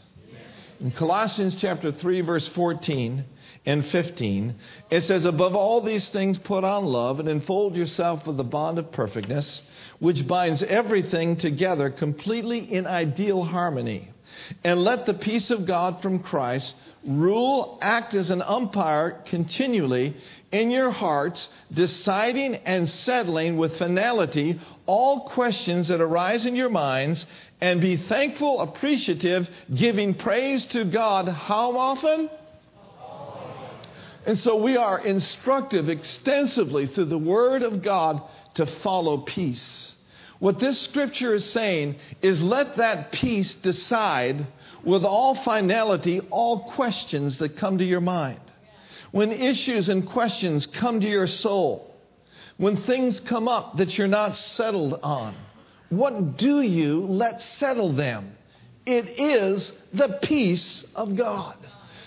In 0.83 0.91
Colossians 0.91 1.55
chapter 1.55 1.93
3 1.93 2.19
verse 2.21 2.45
14 2.49 3.23
and 3.65 3.85
15, 3.85 4.55
it 4.91 5.05
says, 5.05 5.23
Above 5.23 5.55
all 5.55 5.79
these 5.79 6.09
things 6.09 6.37
put 6.37 6.65
on 6.65 6.83
love 6.83 7.21
and 7.21 7.29
enfold 7.29 7.77
yourself 7.77 8.27
with 8.27 8.35
the 8.35 8.43
bond 8.43 8.77
of 8.77 8.91
perfectness, 8.91 9.61
which 9.99 10.27
binds 10.27 10.61
everything 10.61 11.37
together 11.37 11.89
completely 11.89 12.59
in 12.59 12.85
ideal 12.85 13.45
harmony. 13.45 14.12
And 14.63 14.83
let 14.83 15.05
the 15.05 15.13
peace 15.13 15.49
of 15.51 15.65
God 15.65 16.01
from 16.01 16.19
Christ 16.19 16.73
rule, 17.05 17.77
act 17.81 18.13
as 18.13 18.29
an 18.29 18.41
umpire 18.41 19.21
continually 19.25 20.15
in 20.51 20.71
your 20.71 20.91
hearts, 20.91 21.49
deciding 21.73 22.55
and 22.55 22.87
settling 22.87 23.57
with 23.57 23.77
finality 23.77 24.59
all 24.85 25.29
questions 25.29 25.89
that 25.89 26.01
arise 26.01 26.45
in 26.45 26.55
your 26.55 26.69
minds, 26.69 27.25
and 27.59 27.81
be 27.81 27.97
thankful, 27.97 28.61
appreciative, 28.61 29.49
giving 29.73 30.13
praise 30.13 30.65
to 30.65 30.85
God. 30.85 31.27
How 31.27 31.77
often? 31.77 32.29
And 34.25 34.39
so 34.39 34.55
we 34.55 34.77
are 34.77 34.99
instructive 34.99 35.89
extensively 35.89 36.87
through 36.87 37.05
the 37.05 37.17
Word 37.17 37.63
of 37.63 37.81
God 37.81 38.21
to 38.55 38.65
follow 38.65 39.17
peace. 39.19 39.92
What 40.43 40.59
this 40.59 40.77
scripture 40.81 41.33
is 41.33 41.49
saying 41.49 41.95
is 42.21 42.43
let 42.43 42.75
that 42.75 43.13
peace 43.13 43.55
decide 43.55 44.45
with 44.83 45.05
all 45.05 45.35
finality 45.35 46.19
all 46.31 46.69
questions 46.73 47.37
that 47.37 47.55
come 47.55 47.77
to 47.77 47.85
your 47.85 48.01
mind. 48.01 48.41
When 49.11 49.31
issues 49.31 49.87
and 49.87 50.05
questions 50.05 50.65
come 50.65 50.99
to 50.99 51.07
your 51.07 51.27
soul, 51.27 51.95
when 52.57 52.75
things 52.83 53.21
come 53.21 53.47
up 53.47 53.77
that 53.77 53.97
you're 53.97 54.09
not 54.09 54.35
settled 54.35 54.99
on, 55.01 55.33
what 55.87 56.35
do 56.35 56.59
you 56.59 57.05
let 57.05 57.41
settle 57.41 57.93
them? 57.93 58.35
It 58.85 59.17
is 59.17 59.71
the 59.93 60.19
peace 60.23 60.83
of 60.93 61.15
God. 61.15 61.55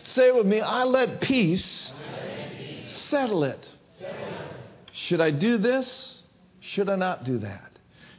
Say 0.03 0.31
with 0.31 0.45
me, 0.45 0.61
I 0.61 0.85
let 0.85 1.23
peace, 1.23 1.91
Settle, 3.09 3.45
it. 3.45 3.67
Should 4.93 5.23
I 5.23 5.31
do 5.31 5.57
this? 5.57 6.23
Should 6.61 6.91
I 6.91 6.97
not 6.97 7.25
do 7.25 7.39
that? 7.39 7.66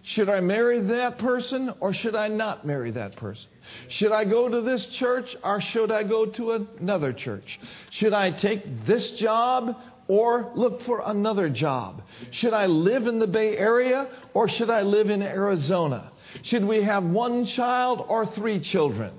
Should 0.08 0.30
I 0.30 0.40
marry 0.40 0.80
that 0.80 1.18
person 1.18 1.74
or 1.82 1.94
should 1.94 2.16
I 2.16 2.30
not 2.30 2.66
marry 2.66 2.92
that 2.92 3.18
person? 3.18 3.50
Should 3.90 4.14
I 4.14 4.24
go 4.24 4.48
to 4.48 4.62
this 4.62 4.86
church 4.86 5.36
or 5.44 5.60
should 5.60 5.92
I 5.92 6.04
go 6.04 6.26
to 6.28 6.66
another 6.80 7.12
church? 7.12 7.60
Should 7.90 8.14
I 8.14 8.32
take 8.32 8.86
this 8.86 9.12
job 9.12 9.76
or 10.08 10.50
look 10.56 10.82
for 10.84 11.02
another 11.06 11.50
job? 11.50 12.04
Should 12.32 12.54
I 12.54 12.68
live 12.68 13.06
in 13.06 13.20
the 13.20 13.28
Bay 13.28 13.58
Area 13.58 14.08
or 14.34 14.48
should 14.48 14.70
I 14.70 14.84
live 14.84 15.10
in 15.10 15.22
Arizona? 15.22 16.14
Should 16.42 16.64
we 16.64 16.84
have 16.84 17.04
one 17.04 17.46
child 17.46 18.06
or 18.08 18.26
three 18.26 18.62
children? 18.62 19.12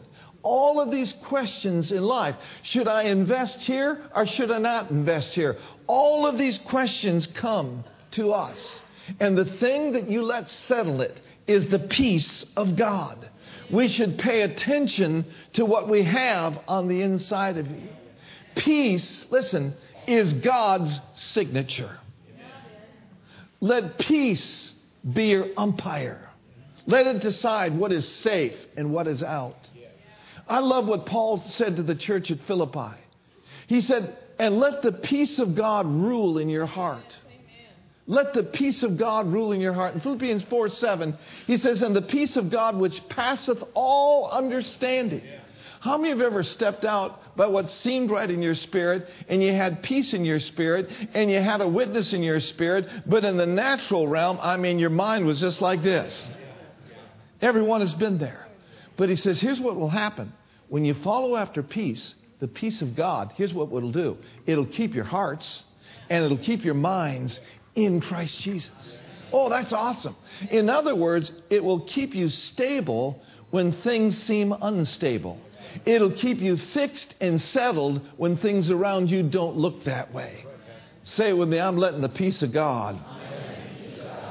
All 0.42 0.80
of 0.80 0.90
these 0.90 1.12
questions 1.26 1.92
in 1.92 2.02
life. 2.02 2.36
Should 2.62 2.88
I 2.88 3.02
invest 3.02 3.60
here 3.60 4.08
or 4.14 4.26
should 4.26 4.50
I 4.50 4.58
not 4.58 4.90
invest 4.90 5.34
here? 5.34 5.58
All 5.86 6.26
of 6.26 6.38
these 6.38 6.56
questions 6.56 7.26
come 7.26 7.84
to 8.12 8.32
us. 8.32 8.80
And 9.20 9.36
the 9.36 9.44
thing 9.44 9.92
that 9.92 10.08
you 10.08 10.22
let 10.22 10.50
settle 10.50 11.00
it 11.00 11.18
is 11.46 11.70
the 11.70 11.78
peace 11.78 12.44
of 12.56 12.76
God. 12.76 13.28
We 13.70 13.88
should 13.88 14.18
pay 14.18 14.42
attention 14.42 15.26
to 15.54 15.64
what 15.64 15.88
we 15.88 16.02
have 16.04 16.58
on 16.68 16.88
the 16.88 17.02
inside 17.02 17.58
of 17.58 17.66
you. 17.70 17.88
Peace, 18.54 19.26
listen, 19.30 19.74
is 20.06 20.32
God's 20.32 20.98
signature. 21.14 21.98
Let 23.60 23.98
peace 23.98 24.72
be 25.12 25.26
your 25.26 25.48
umpire. 25.56 26.28
Let 26.86 27.06
it 27.06 27.20
decide 27.20 27.76
what 27.76 27.92
is 27.92 28.08
safe 28.08 28.56
and 28.76 28.92
what 28.92 29.06
is 29.06 29.22
out. 29.22 29.56
I 30.48 30.60
love 30.60 30.86
what 30.86 31.04
Paul 31.04 31.42
said 31.48 31.76
to 31.76 31.82
the 31.82 31.94
church 31.94 32.30
at 32.30 32.40
Philippi. 32.46 32.96
He 33.66 33.82
said, 33.82 34.16
And 34.38 34.58
let 34.58 34.80
the 34.80 34.92
peace 34.92 35.38
of 35.38 35.54
God 35.54 35.86
rule 35.86 36.38
in 36.38 36.48
your 36.48 36.64
heart 36.64 37.04
let 38.08 38.32
the 38.32 38.42
peace 38.42 38.82
of 38.82 38.96
God 38.96 39.30
rule 39.30 39.52
in 39.52 39.60
your 39.60 39.74
heart. 39.74 39.94
In 39.94 40.00
Philippians 40.00 40.42
4 40.44 40.70
7, 40.70 41.16
he 41.46 41.58
says, 41.58 41.82
And 41.82 41.94
the 41.94 42.02
peace 42.02 42.36
of 42.36 42.50
God 42.50 42.76
which 42.76 43.06
passeth 43.10 43.62
all 43.74 44.30
understanding. 44.30 45.22
How 45.80 45.98
many 45.98 46.10
of 46.10 46.18
you 46.18 46.24
have 46.24 46.32
ever 46.32 46.42
stepped 46.42 46.84
out 46.84 47.36
by 47.36 47.46
what 47.46 47.70
seemed 47.70 48.10
right 48.10 48.28
in 48.28 48.42
your 48.42 48.54
spirit 48.54 49.08
and 49.28 49.42
you 49.42 49.52
had 49.52 49.82
peace 49.82 50.12
in 50.14 50.24
your 50.24 50.40
spirit 50.40 50.88
and 51.14 51.30
you 51.30 51.38
had 51.38 51.60
a 51.60 51.68
witness 51.68 52.14
in 52.14 52.22
your 52.22 52.40
spirit, 52.40 52.88
but 53.06 53.24
in 53.24 53.36
the 53.36 53.46
natural 53.46 54.08
realm, 54.08 54.38
I 54.40 54.56
mean, 54.56 54.78
your 54.78 54.90
mind 54.90 55.26
was 55.26 55.38
just 55.38 55.60
like 55.60 55.82
this? 55.82 56.28
Everyone 57.40 57.80
has 57.80 57.94
been 57.94 58.18
there. 58.18 58.48
But 58.96 59.08
he 59.08 59.14
says, 59.16 59.40
here's 59.40 59.60
what 59.60 59.76
will 59.76 59.90
happen. 59.90 60.32
When 60.68 60.84
you 60.84 60.94
follow 60.94 61.36
after 61.36 61.62
peace, 61.62 62.14
the 62.40 62.48
peace 62.48 62.82
of 62.82 62.96
God, 62.96 63.32
here's 63.36 63.54
what 63.54 63.66
it'll 63.66 63.92
do 63.92 64.16
it'll 64.46 64.66
keep 64.66 64.94
your 64.94 65.04
hearts 65.04 65.62
and 66.10 66.24
it'll 66.24 66.38
keep 66.38 66.64
your 66.64 66.74
minds 66.74 67.40
in 67.74 68.00
Christ 68.00 68.38
Jesus. 68.40 68.98
Oh, 69.32 69.48
that's 69.48 69.72
awesome. 69.72 70.16
In 70.50 70.70
other 70.70 70.94
words, 70.94 71.30
it 71.50 71.62
will 71.62 71.80
keep 71.80 72.14
you 72.14 72.30
stable 72.30 73.20
when 73.50 73.72
things 73.82 74.16
seem 74.22 74.52
unstable. 74.52 75.38
It'll 75.84 76.12
keep 76.12 76.38
you 76.38 76.56
fixed 76.56 77.14
and 77.20 77.40
settled 77.40 78.00
when 78.16 78.38
things 78.38 78.70
around 78.70 79.10
you 79.10 79.22
don't 79.22 79.56
look 79.56 79.84
that 79.84 80.12
way. 80.12 80.44
Say 81.04 81.32
with 81.32 81.48
me, 81.48 81.58
I'm 81.60 81.76
letting 81.76 82.00
the 82.00 82.08
peace 82.08 82.42
of 82.42 82.52
God, 82.52 82.98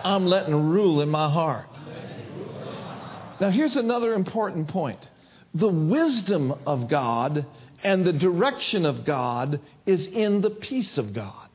I'm 0.04 0.26
letting 0.26 0.70
rule 0.70 1.02
in 1.02 1.10
my 1.10 1.30
heart. 1.30 1.68
Now, 3.40 3.52
here's 3.52 3.76
another 3.76 4.14
important 4.14 4.68
point 4.68 5.00
the 5.54 5.68
wisdom 5.68 6.54
of 6.66 6.90
God 6.90 7.46
and 7.84 8.06
the 8.06 8.14
direction 8.14 8.86
of 8.86 9.06
God 9.06 9.60
is 9.86 10.08
in 10.08 10.42
the 10.42 10.50
peace 10.50 10.98
of 10.98 11.14
God. 11.14 11.47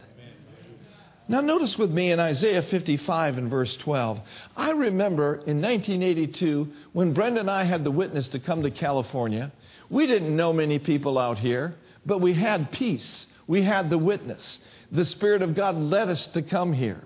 Now, 1.33 1.41
notice 1.41 1.79
with 1.79 1.91
me 1.91 2.13
in 2.13 2.21
Isaiah 2.21 2.61
55 2.61 3.39
and 3.39 3.49
verse 3.49 3.75
12. 3.79 4.21
I 4.55 4.73
remember 4.73 5.37
in 5.37 5.63
1982 5.63 6.69
when 6.93 7.15
Brenda 7.15 7.41
and 7.41 7.51
I 7.51 7.65
had 7.65 7.85
the 7.85 7.91
witness 7.91 8.29
to 8.29 8.39
come 8.39 8.63
to 8.65 8.71
California. 8.71 9.51
We 9.89 10.07
didn't 10.07 10.37
know 10.37 10.53
many 10.53 10.79
people 10.79 11.19
out 11.19 11.39
here, 11.39 11.75
but 12.05 12.21
we 12.21 12.35
had 12.35 12.71
peace. 12.71 13.27
We 13.47 13.63
had 13.63 13.89
the 13.89 13.97
witness. 13.97 14.59
The 14.91 15.07
Spirit 15.07 15.41
of 15.41 15.55
God 15.55 15.75
led 15.75 16.11
us 16.11 16.27
to 16.35 16.43
come 16.43 16.75
here. 16.75 17.01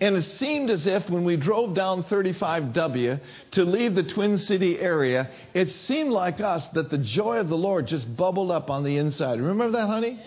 And 0.00 0.14
it 0.14 0.22
seemed 0.22 0.70
as 0.70 0.86
if 0.86 1.10
when 1.10 1.24
we 1.24 1.36
drove 1.36 1.74
down 1.74 2.04
35W 2.04 3.20
to 3.50 3.64
leave 3.64 3.96
the 3.96 4.04
Twin 4.04 4.38
City 4.38 4.78
area, 4.78 5.28
it 5.52 5.68
seemed 5.72 6.12
like 6.12 6.40
us 6.40 6.68
that 6.74 6.90
the 6.90 6.98
joy 6.98 7.38
of 7.38 7.48
the 7.48 7.58
Lord 7.58 7.88
just 7.88 8.16
bubbled 8.16 8.52
up 8.52 8.70
on 8.70 8.84
the 8.84 8.98
inside. 8.98 9.40
Remember 9.40 9.72
that, 9.72 9.88
honey? 9.88 10.24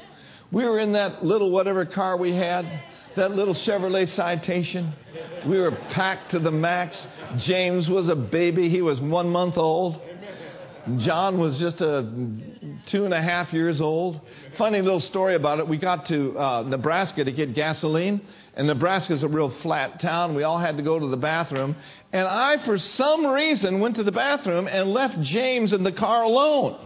We 0.51 0.65
were 0.65 0.79
in 0.79 0.91
that 0.93 1.23
little 1.23 1.49
whatever 1.49 1.85
car 1.85 2.17
we 2.17 2.33
had 2.33 2.65
that 3.17 3.31
little 3.31 3.53
Chevrolet 3.53 4.07
Citation. 4.09 4.93
We 5.45 5.59
were 5.59 5.71
packed 5.71 6.31
to 6.31 6.39
the 6.39 6.51
max. 6.51 7.05
James 7.37 7.89
was 7.89 8.09
a 8.09 8.15
baby. 8.15 8.69
He 8.69 8.81
was 8.81 8.99
one 9.01 9.29
month 9.29 9.57
old. 9.57 9.99
John 10.99 11.37
was 11.37 11.59
just 11.59 11.81
a 11.81 12.09
two 12.85 13.05
and 13.05 13.13
a 13.13 13.21
half 13.21 13.51
years 13.51 13.81
old. 13.81 14.21
Funny 14.57 14.81
little 14.81 15.01
story 15.01 15.35
about 15.35 15.59
it. 15.59 15.67
We 15.67 15.77
got 15.77 16.05
to 16.05 16.37
uh, 16.37 16.63
Nebraska 16.65 17.25
to 17.25 17.31
get 17.31 17.53
gasoline, 17.53 18.21
and 18.55 18.67
Nebraska 18.67 19.13
is 19.13 19.23
a 19.23 19.27
real 19.27 19.49
flat 19.61 19.99
town. 19.99 20.33
We 20.33 20.43
all 20.43 20.59
had 20.59 20.77
to 20.77 20.83
go 20.83 20.97
to 20.97 21.07
the 21.07 21.17
bathroom, 21.17 21.75
and 22.13 22.25
I, 22.25 22.63
for 22.63 22.77
some 22.77 23.25
reason, 23.25 23.81
went 23.81 23.95
to 23.95 24.03
the 24.03 24.13
bathroom 24.13 24.67
and 24.67 24.89
left 24.89 25.19
James 25.21 25.73
in 25.73 25.83
the 25.83 25.91
car 25.91 26.23
alone, 26.23 26.79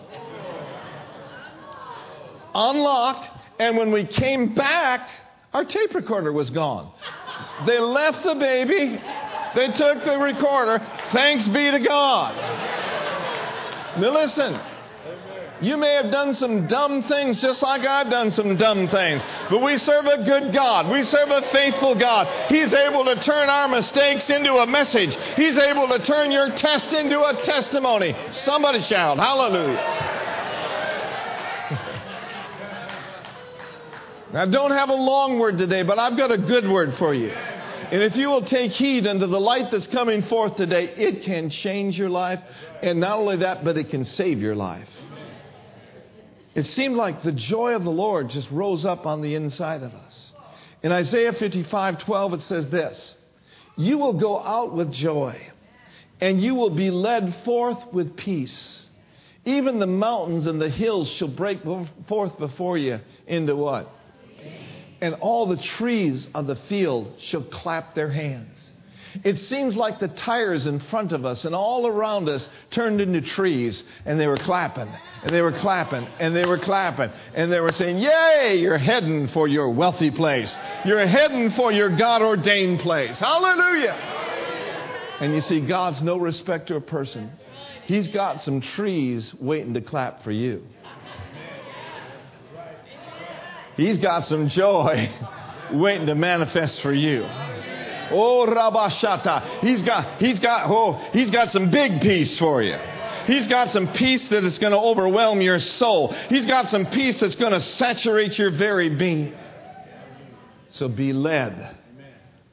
unlocked. 2.55 3.37
And 3.59 3.77
when 3.77 3.91
we 3.91 4.07
came 4.07 4.55
back, 4.55 5.07
our 5.53 5.65
tape 5.65 5.93
recorder 5.93 6.31
was 6.31 6.49
gone. 6.49 6.91
They 7.65 7.79
left 7.79 8.23
the 8.23 8.35
baby. 8.35 9.01
They 9.55 9.67
took 9.73 10.03
the 10.03 10.17
recorder. 10.17 10.79
Thanks 11.11 11.47
be 11.47 11.71
to 11.71 11.79
God. 11.79 12.35
Now 13.99 14.11
listen. 14.11 14.59
You 15.61 15.77
may 15.77 15.93
have 15.93 16.11
done 16.11 16.33
some 16.33 16.65
dumb 16.65 17.03
things 17.03 17.39
just 17.39 17.61
like 17.61 17.81
I've 17.81 18.09
done 18.09 18.31
some 18.31 18.57
dumb 18.57 18.87
things, 18.87 19.21
but 19.47 19.61
we 19.61 19.77
serve 19.77 20.05
a 20.05 20.23
good 20.23 20.53
God. 20.53 20.91
We 20.91 21.03
serve 21.03 21.29
a 21.29 21.43
faithful 21.51 21.93
God. 21.93 22.49
He's 22.49 22.73
able 22.73 23.05
to 23.05 23.21
turn 23.21 23.47
our 23.47 23.67
mistakes 23.67 24.27
into 24.31 24.55
a 24.55 24.65
message. 24.65 25.15
He's 25.35 25.57
able 25.57 25.87
to 25.89 25.99
turn 26.03 26.31
your 26.31 26.49
test 26.55 26.91
into 26.91 27.21
a 27.21 27.39
testimony. 27.43 28.15
Somebody 28.43 28.81
shout, 28.81 29.19
Hallelujah. 29.19 30.30
I 34.33 34.45
don't 34.45 34.71
have 34.71 34.87
a 34.87 34.95
long 34.95 35.39
word 35.39 35.57
today, 35.57 35.83
but 35.83 35.99
I've 35.99 36.17
got 36.17 36.31
a 36.31 36.37
good 36.37 36.69
word 36.69 36.93
for 36.97 37.13
you. 37.13 37.29
And 37.29 38.01
if 38.01 38.15
you 38.15 38.29
will 38.29 38.45
take 38.45 38.71
heed 38.71 39.05
unto 39.05 39.27
the 39.27 39.39
light 39.39 39.71
that's 39.71 39.87
coming 39.87 40.21
forth 40.21 40.55
today, 40.55 40.85
it 40.85 41.23
can 41.23 41.49
change 41.49 41.99
your 41.99 42.09
life. 42.09 42.39
And 42.81 43.01
not 43.01 43.17
only 43.17 43.37
that, 43.37 43.65
but 43.65 43.75
it 43.75 43.89
can 43.89 44.05
save 44.05 44.39
your 44.39 44.55
life. 44.55 44.87
It 46.55 46.65
seemed 46.67 46.95
like 46.95 47.23
the 47.23 47.33
joy 47.33 47.75
of 47.75 47.83
the 47.83 47.91
Lord 47.91 48.29
just 48.29 48.49
rose 48.51 48.85
up 48.85 49.05
on 49.05 49.21
the 49.21 49.35
inside 49.35 49.83
of 49.83 49.93
us. 49.93 50.31
In 50.81 50.93
Isaiah 50.93 51.33
55 51.33 51.99
12, 51.99 52.33
it 52.33 52.41
says 52.43 52.67
this 52.69 53.17
You 53.75 53.97
will 53.97 54.13
go 54.13 54.39
out 54.39 54.73
with 54.73 54.93
joy, 54.93 55.41
and 56.21 56.41
you 56.41 56.55
will 56.55 56.69
be 56.69 56.89
led 56.89 57.35
forth 57.43 57.91
with 57.91 58.15
peace. 58.15 58.81
Even 59.43 59.79
the 59.79 59.87
mountains 59.87 60.45
and 60.47 60.61
the 60.61 60.69
hills 60.69 61.09
shall 61.09 61.27
break 61.27 61.59
forth 62.07 62.37
before 62.37 62.77
you 62.77 62.99
into 63.27 63.55
what? 63.55 63.91
And 65.01 65.15
all 65.15 65.47
the 65.47 65.57
trees 65.57 66.27
of 66.33 66.47
the 66.47 66.55
field 66.55 67.13
shall 67.19 67.43
clap 67.43 67.95
their 67.95 68.09
hands. 68.09 68.69
It 69.23 69.39
seems 69.39 69.75
like 69.75 69.99
the 69.99 70.07
tires 70.07 70.65
in 70.65 70.79
front 70.79 71.11
of 71.11 71.25
us 71.25 71.43
and 71.43 71.53
all 71.53 71.85
around 71.85 72.29
us 72.29 72.47
turned 72.69 73.01
into 73.01 73.21
trees, 73.21 73.83
and 74.05 74.19
they 74.19 74.27
were 74.27 74.37
clapping, 74.37 74.87
and 75.23 75.35
they 75.35 75.41
were 75.41 75.51
clapping, 75.51 76.07
and 76.19 76.35
they 76.35 76.45
were 76.45 76.59
clapping, 76.59 77.11
and 77.33 77.51
they 77.51 77.59
were 77.59 77.73
saying, 77.73 77.97
Yay, 77.97 78.59
you're 78.61 78.77
heading 78.77 79.27
for 79.27 79.47
your 79.47 79.69
wealthy 79.69 80.11
place. 80.11 80.55
You're 80.85 81.05
heading 81.05 81.51
for 81.51 81.71
your 81.71 81.95
God 81.97 82.21
ordained 82.21 82.79
place. 82.79 83.19
Hallelujah. 83.19 83.97
And 85.19 85.33
you 85.35 85.41
see, 85.41 85.59
God's 85.59 86.01
no 86.01 86.17
respecter 86.17 86.77
of 86.77 86.87
person. 86.87 87.31
He's 87.85 88.07
got 88.07 88.43
some 88.43 88.61
trees 88.61 89.33
waiting 89.39 89.73
to 89.73 89.81
clap 89.81 90.23
for 90.23 90.31
you. 90.31 90.65
He's 93.81 93.97
got 93.97 94.25
some 94.25 94.47
joy 94.47 95.11
waiting 95.71 96.07
to 96.07 96.15
manifest 96.15 96.81
for 96.81 96.93
you. 96.93 97.23
Oh, 98.11 98.45
Rabashata. 98.47 99.61
He's 99.61 99.81
got, 99.81 100.21
he's 100.21 100.39
got, 100.39 100.69
oh, 100.69 100.93
he's 101.13 101.31
got 101.31 101.51
some 101.51 101.71
big 101.71 102.01
peace 102.01 102.37
for 102.37 102.61
you. 102.61 102.77
He's 103.25 103.47
got 103.47 103.71
some 103.71 103.93
peace 103.93 104.27
that 104.29 104.43
is 104.43 104.57
going 104.59 104.73
to 104.73 104.79
overwhelm 104.79 105.41
your 105.41 105.59
soul. 105.59 106.13
He's 106.29 106.45
got 106.45 106.69
some 106.69 106.87
peace 106.87 107.19
that's 107.19 107.35
going 107.35 107.53
to 107.53 107.61
saturate 107.61 108.37
your 108.37 108.51
very 108.51 108.89
being. 108.89 109.33
So 110.71 110.87
be 110.87 111.13
led 111.13 111.75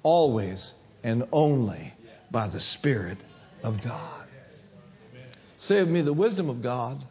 always 0.03 0.73
and 1.03 1.25
only 1.33 1.95
by 2.31 2.49
the 2.49 2.61
Spirit 2.61 3.19
of 3.63 3.83
God. 3.83 4.27
Say 5.57 5.83
me, 5.85 6.03
the 6.03 6.13
wisdom 6.13 6.49
of 6.51 6.63
God 6.63 7.05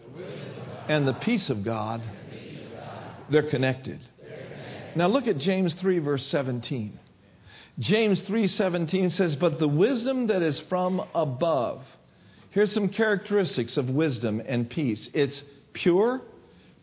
and 0.88 1.08
the 1.08 1.14
peace 1.14 1.50
of 1.50 1.64
God, 1.64 2.02
they're 3.30 3.50
connected. 3.50 4.00
Now 4.98 5.06
look 5.06 5.28
at 5.28 5.38
James 5.38 5.76
3, 5.76 6.00
verse 6.00 6.26
17. 6.26 6.98
James 7.78 8.20
3:17 8.24 9.12
says, 9.12 9.36
"But 9.36 9.60
the 9.60 9.68
wisdom 9.68 10.26
that 10.28 10.42
is 10.42 10.58
from 10.58 11.04
above." 11.14 11.86
Here's 12.50 12.72
some 12.72 12.90
characteristics 12.90 13.78
of 13.78 13.92
wisdom 13.92 14.42
and 14.44 14.68
peace. 14.68 15.08
It's 15.14 15.44
pure, 15.74 16.22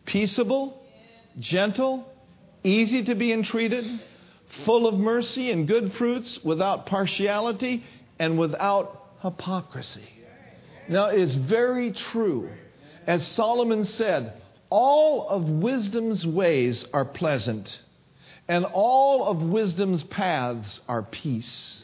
peaceable, 0.05 0.81
gentle, 1.39 2.07
easy 2.63 3.03
to 3.03 3.15
be 3.15 3.33
entreated, 3.33 3.99
full 4.63 4.87
of 4.87 4.97
mercy 4.97 5.51
and 5.51 5.67
good 5.67 5.91
fruits, 5.91 6.41
without 6.41 6.85
partiality 6.85 7.83
and 8.17 8.39
without 8.39 9.07
hypocrisy. 9.23 10.07
Now, 10.87 11.07
it's 11.07 11.35
very 11.35 11.91
true. 11.91 12.47
As 13.05 13.27
Solomon 13.27 13.83
said, 13.83 14.41
all 14.69 15.27
of 15.27 15.49
wisdom's 15.49 16.25
ways 16.25 16.85
are 16.93 17.03
pleasant 17.03 17.81
and 18.47 18.65
all 18.65 19.27
of 19.27 19.41
wisdom's 19.41 20.03
paths 20.03 20.81
are 20.87 21.03
peace. 21.03 21.81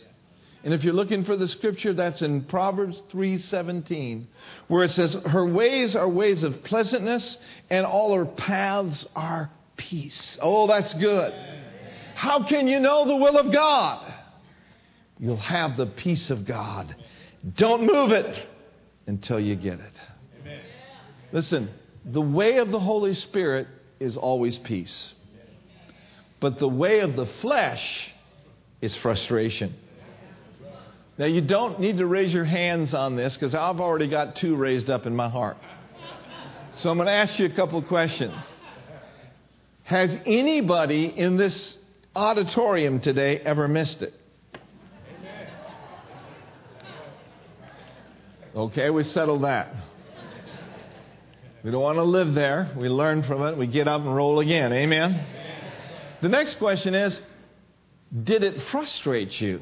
And 0.64 0.74
if 0.76 0.84
you're 0.84 0.94
looking 0.94 1.24
for 1.24 1.36
the 1.36 1.48
scripture, 1.48 1.94
that's 1.94 2.22
in 2.22 2.44
Proverbs 2.44 3.02
3:17, 3.10 4.28
where 4.68 4.84
it 4.84 4.90
says, 4.90 5.14
"Her 5.14 5.46
ways 5.46 5.96
are 5.96 6.08
ways 6.08 6.44
of 6.44 6.64
pleasantness, 6.64 7.38
and 7.70 7.86
all 7.86 8.14
her 8.14 8.26
paths 8.26 9.08
are 9.16 9.50
peace." 9.76 10.38
Oh, 10.40 10.68
that's 10.68 10.94
good. 10.94 11.34
How 12.14 12.44
can 12.44 12.68
you 12.68 12.80
know 12.80 13.06
the 13.06 13.16
will 13.16 13.40
of 13.40 13.52
God? 13.52 14.14
You'll 15.20 15.38
have 15.38 15.78
the 15.78 15.88
peace 15.88 16.30
of 16.30 16.46
God. 16.46 16.96
Don't 17.56 17.84
move 17.84 18.12
it 18.12 18.48
until 19.08 19.40
you 19.40 19.56
get 19.56 19.80
it. 19.80 20.60
Listen, 21.32 21.70
the 22.06 22.22
way 22.22 22.58
of 22.58 22.70
the 22.70 22.80
Holy 22.80 23.16
Spirit 23.16 23.68
is 24.00 24.16
always 24.18 24.60
peace. 24.60 25.14
But 26.42 26.58
the 26.58 26.68
way 26.68 27.00
of 27.00 27.16
the 27.16 27.28
flesh 27.40 28.12
is 28.82 28.96
frustration. 28.96 29.76
Now, 31.18 31.28
you 31.28 31.42
don't 31.42 31.80
need 31.80 32.00
to 32.00 32.06
raise 32.08 32.34
your 32.34 32.46
hands 32.46 32.96
on 32.96 33.16
this 33.16 33.36
because 33.36 33.54
I've 33.54 33.80
already 33.80 34.08
got 34.08 34.36
two 34.36 34.56
raised 34.56 34.90
up 34.90 35.06
in 35.06 35.16
my 35.16 35.30
heart. 35.30 35.56
So 36.74 36.90
I'm 36.90 36.98
going 36.98 37.06
to 37.06 37.14
ask 37.14 37.38
you 37.38 37.46
a 37.46 37.50
couple 37.56 37.82
questions. 37.84 38.34
Has 39.84 40.18
anybody 40.26 41.06
in 41.06 41.38
this 41.38 41.78
auditorium 42.16 43.02
today 43.02 43.38
ever 43.38 43.68
missed 43.68 44.02
it? 44.02 44.14
Okay, 48.56 48.90
we 48.90 49.04
settled 49.04 49.44
that. 49.44 49.74
We 51.64 51.70
don't 51.70 51.84
want 51.84 52.00
to 52.00 52.04
live 52.04 52.34
there. 52.34 52.72
We 52.76 52.90
learn 52.90 53.22
from 53.24 53.44
it. 53.44 53.58
We 53.58 53.68
get 53.68 53.88
up 53.88 54.02
and 54.02 54.16
roll 54.16 54.40
again. 54.40 54.74
Amen? 54.74 55.24
The 56.22 56.30
next 56.30 56.56
question 56.56 56.94
is 56.94 57.20
Did 58.24 58.44
it 58.44 58.62
frustrate 58.72 59.40
you? 59.40 59.62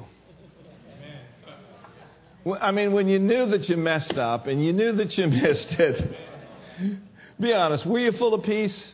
I 2.60 2.72
mean, 2.72 2.94
when 2.94 3.08
you 3.08 3.20
knew 3.20 3.46
that 3.48 3.70
you 3.70 3.78
messed 3.78 4.18
up 4.18 4.48
and 4.48 4.64
you 4.64 4.74
knew 4.74 4.94
that 4.94 5.18
you 5.18 5.28
missed 5.28 5.74
it, 5.74 6.18
be 7.40 7.54
honest, 7.54 7.86
were 7.86 8.00
you 8.00 8.12
full 8.14 8.34
of 8.34 8.44
peace? 8.44 8.94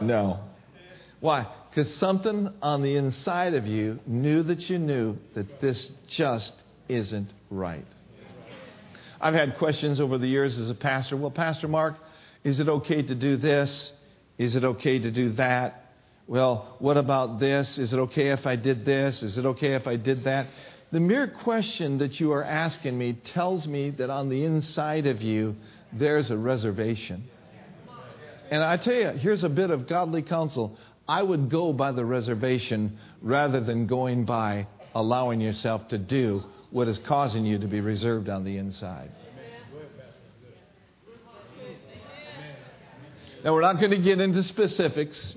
No. 0.00 0.40
Why? 1.20 1.46
Because 1.70 1.92
something 1.96 2.52
on 2.62 2.82
the 2.82 2.96
inside 2.96 3.54
of 3.54 3.66
you 3.66 4.00
knew 4.06 4.42
that 4.44 4.68
you 4.68 4.78
knew 4.78 5.16
that 5.34 5.60
this 5.60 5.90
just 6.06 6.52
isn't 6.88 7.32
right. 7.50 7.86
I've 9.20 9.34
had 9.34 9.58
questions 9.58 10.00
over 10.00 10.18
the 10.18 10.28
years 10.28 10.58
as 10.58 10.70
a 10.70 10.74
pastor. 10.74 11.16
Well, 11.16 11.30
Pastor 11.30 11.66
Mark, 11.66 11.96
is 12.44 12.60
it 12.60 12.68
okay 12.68 13.02
to 13.02 13.14
do 13.14 13.36
this? 13.36 13.92
Is 14.36 14.54
it 14.54 14.62
okay 14.62 14.98
to 14.98 15.10
do 15.10 15.30
that? 15.30 15.87
Well, 16.28 16.76
what 16.78 16.98
about 16.98 17.40
this? 17.40 17.78
Is 17.78 17.94
it 17.94 17.98
okay 17.98 18.28
if 18.28 18.46
I 18.46 18.54
did 18.54 18.84
this? 18.84 19.22
Is 19.22 19.38
it 19.38 19.46
okay 19.46 19.72
if 19.74 19.86
I 19.86 19.96
did 19.96 20.24
that? 20.24 20.48
The 20.92 21.00
mere 21.00 21.26
question 21.26 21.98
that 21.98 22.20
you 22.20 22.32
are 22.32 22.44
asking 22.44 22.96
me 22.96 23.14
tells 23.32 23.66
me 23.66 23.90
that 23.90 24.10
on 24.10 24.28
the 24.28 24.44
inside 24.44 25.06
of 25.06 25.22
you, 25.22 25.56
there's 25.92 26.30
a 26.30 26.36
reservation. 26.36 27.24
And 28.50 28.62
I 28.62 28.76
tell 28.76 28.94
you, 28.94 29.08
here's 29.10 29.42
a 29.42 29.48
bit 29.48 29.70
of 29.70 29.88
godly 29.88 30.22
counsel. 30.22 30.78
I 31.08 31.22
would 31.22 31.50
go 31.50 31.72
by 31.72 31.92
the 31.92 32.04
reservation 32.04 32.98
rather 33.22 33.60
than 33.60 33.86
going 33.86 34.26
by 34.26 34.66
allowing 34.94 35.40
yourself 35.40 35.88
to 35.88 35.98
do 35.98 36.42
what 36.70 36.88
is 36.88 36.98
causing 36.98 37.46
you 37.46 37.58
to 37.58 37.66
be 37.66 37.80
reserved 37.80 38.28
on 38.28 38.44
the 38.44 38.58
inside. 38.58 39.10
Now, 43.44 43.54
we're 43.54 43.62
not 43.62 43.78
going 43.78 43.92
to 43.92 43.98
get 44.02 44.20
into 44.20 44.42
specifics. 44.42 45.36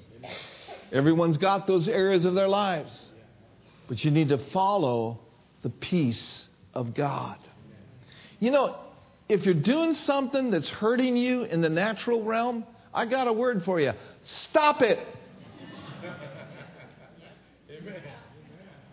Everyone's 0.91 1.37
got 1.37 1.67
those 1.67 1.87
areas 1.87 2.25
of 2.25 2.33
their 2.33 2.49
lives. 2.49 3.07
But 3.87 4.03
you 4.03 4.11
need 4.11 4.29
to 4.29 4.37
follow 4.51 5.19
the 5.61 5.69
peace 5.69 6.45
of 6.73 6.93
God. 6.93 7.37
You 8.39 8.51
know, 8.51 8.77
if 9.29 9.45
you're 9.45 9.53
doing 9.53 9.93
something 9.93 10.51
that's 10.51 10.69
hurting 10.69 11.15
you 11.15 11.43
in 11.43 11.61
the 11.61 11.69
natural 11.69 12.23
realm, 12.23 12.65
I 12.93 13.05
got 13.05 13.27
a 13.27 13.33
word 13.33 13.63
for 13.63 13.79
you. 13.79 13.93
Stop 14.23 14.81
it. 14.81 14.99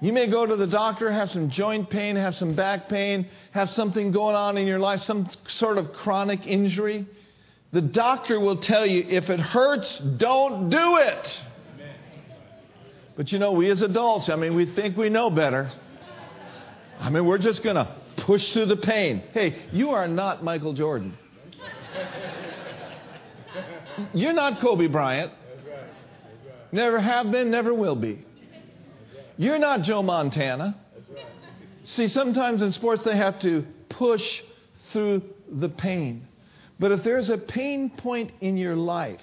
You 0.01 0.13
may 0.13 0.29
go 0.29 0.47
to 0.47 0.55
the 0.55 0.67
doctor, 0.67 1.11
have 1.11 1.31
some 1.31 1.51
joint 1.51 1.91
pain, 1.91 2.15
have 2.15 2.37
some 2.37 2.55
back 2.55 2.89
pain, 2.89 3.27
have 3.51 3.71
something 3.71 4.13
going 4.13 4.37
on 4.37 4.57
in 4.57 4.65
your 4.67 4.79
life, 4.79 5.01
some 5.01 5.29
sort 5.49 5.77
of 5.77 5.93
chronic 5.93 6.47
injury. 6.47 7.05
The 7.73 7.81
doctor 7.81 8.39
will 8.39 8.59
tell 8.59 8.87
you 8.87 9.05
if 9.09 9.29
it 9.29 9.41
hurts, 9.41 10.01
don't 10.19 10.71
do 10.71 10.97
it. 10.99 11.41
But 13.19 13.33
you 13.33 13.41
know, 13.41 13.51
we 13.51 13.69
as 13.69 13.83
adults, 13.83 14.29
I 14.29 14.37
mean, 14.37 14.55
we 14.55 14.65
think 14.65 14.97
we 14.97 15.09
know 15.09 15.29
better. 15.29 15.73
I 17.01 17.11
mean, 17.11 17.27
we're 17.27 17.39
just 17.39 17.65
going 17.65 17.75
to 17.75 17.93
push 18.19 18.53
through 18.53 18.67
the 18.67 18.77
pain. 18.77 19.25
Hey, 19.33 19.61
you 19.73 19.91
are 19.91 20.07
not 20.07 20.45
Michael 20.45 20.73
Jordan. 20.73 21.19
You're 24.15 24.33
not 24.33 24.61
Kobe 24.61 24.87
Bryant. 24.87 25.33
Never 26.71 27.01
have 27.01 27.33
been, 27.33 27.51
never 27.51 27.75
will 27.75 27.97
be. 27.97 28.25
You're 29.37 29.59
not 29.59 29.83
Joe 29.83 30.05
Montana. 30.05 30.79
See, 31.87 32.07
sometimes 32.07 32.63
in 32.63 32.71
sports 32.71 33.03
they 33.03 33.17
have 33.17 33.41
to 33.41 33.67
push 33.89 34.43
through 34.93 35.23
the 35.51 35.69
pain. 35.69 36.25
But 36.79 36.93
if 36.93 37.03
there's 37.03 37.31
a 37.31 37.39
pain 37.39 37.91
point 37.91 38.31
in 38.41 38.57
your 38.57 38.77
life, 38.77 39.21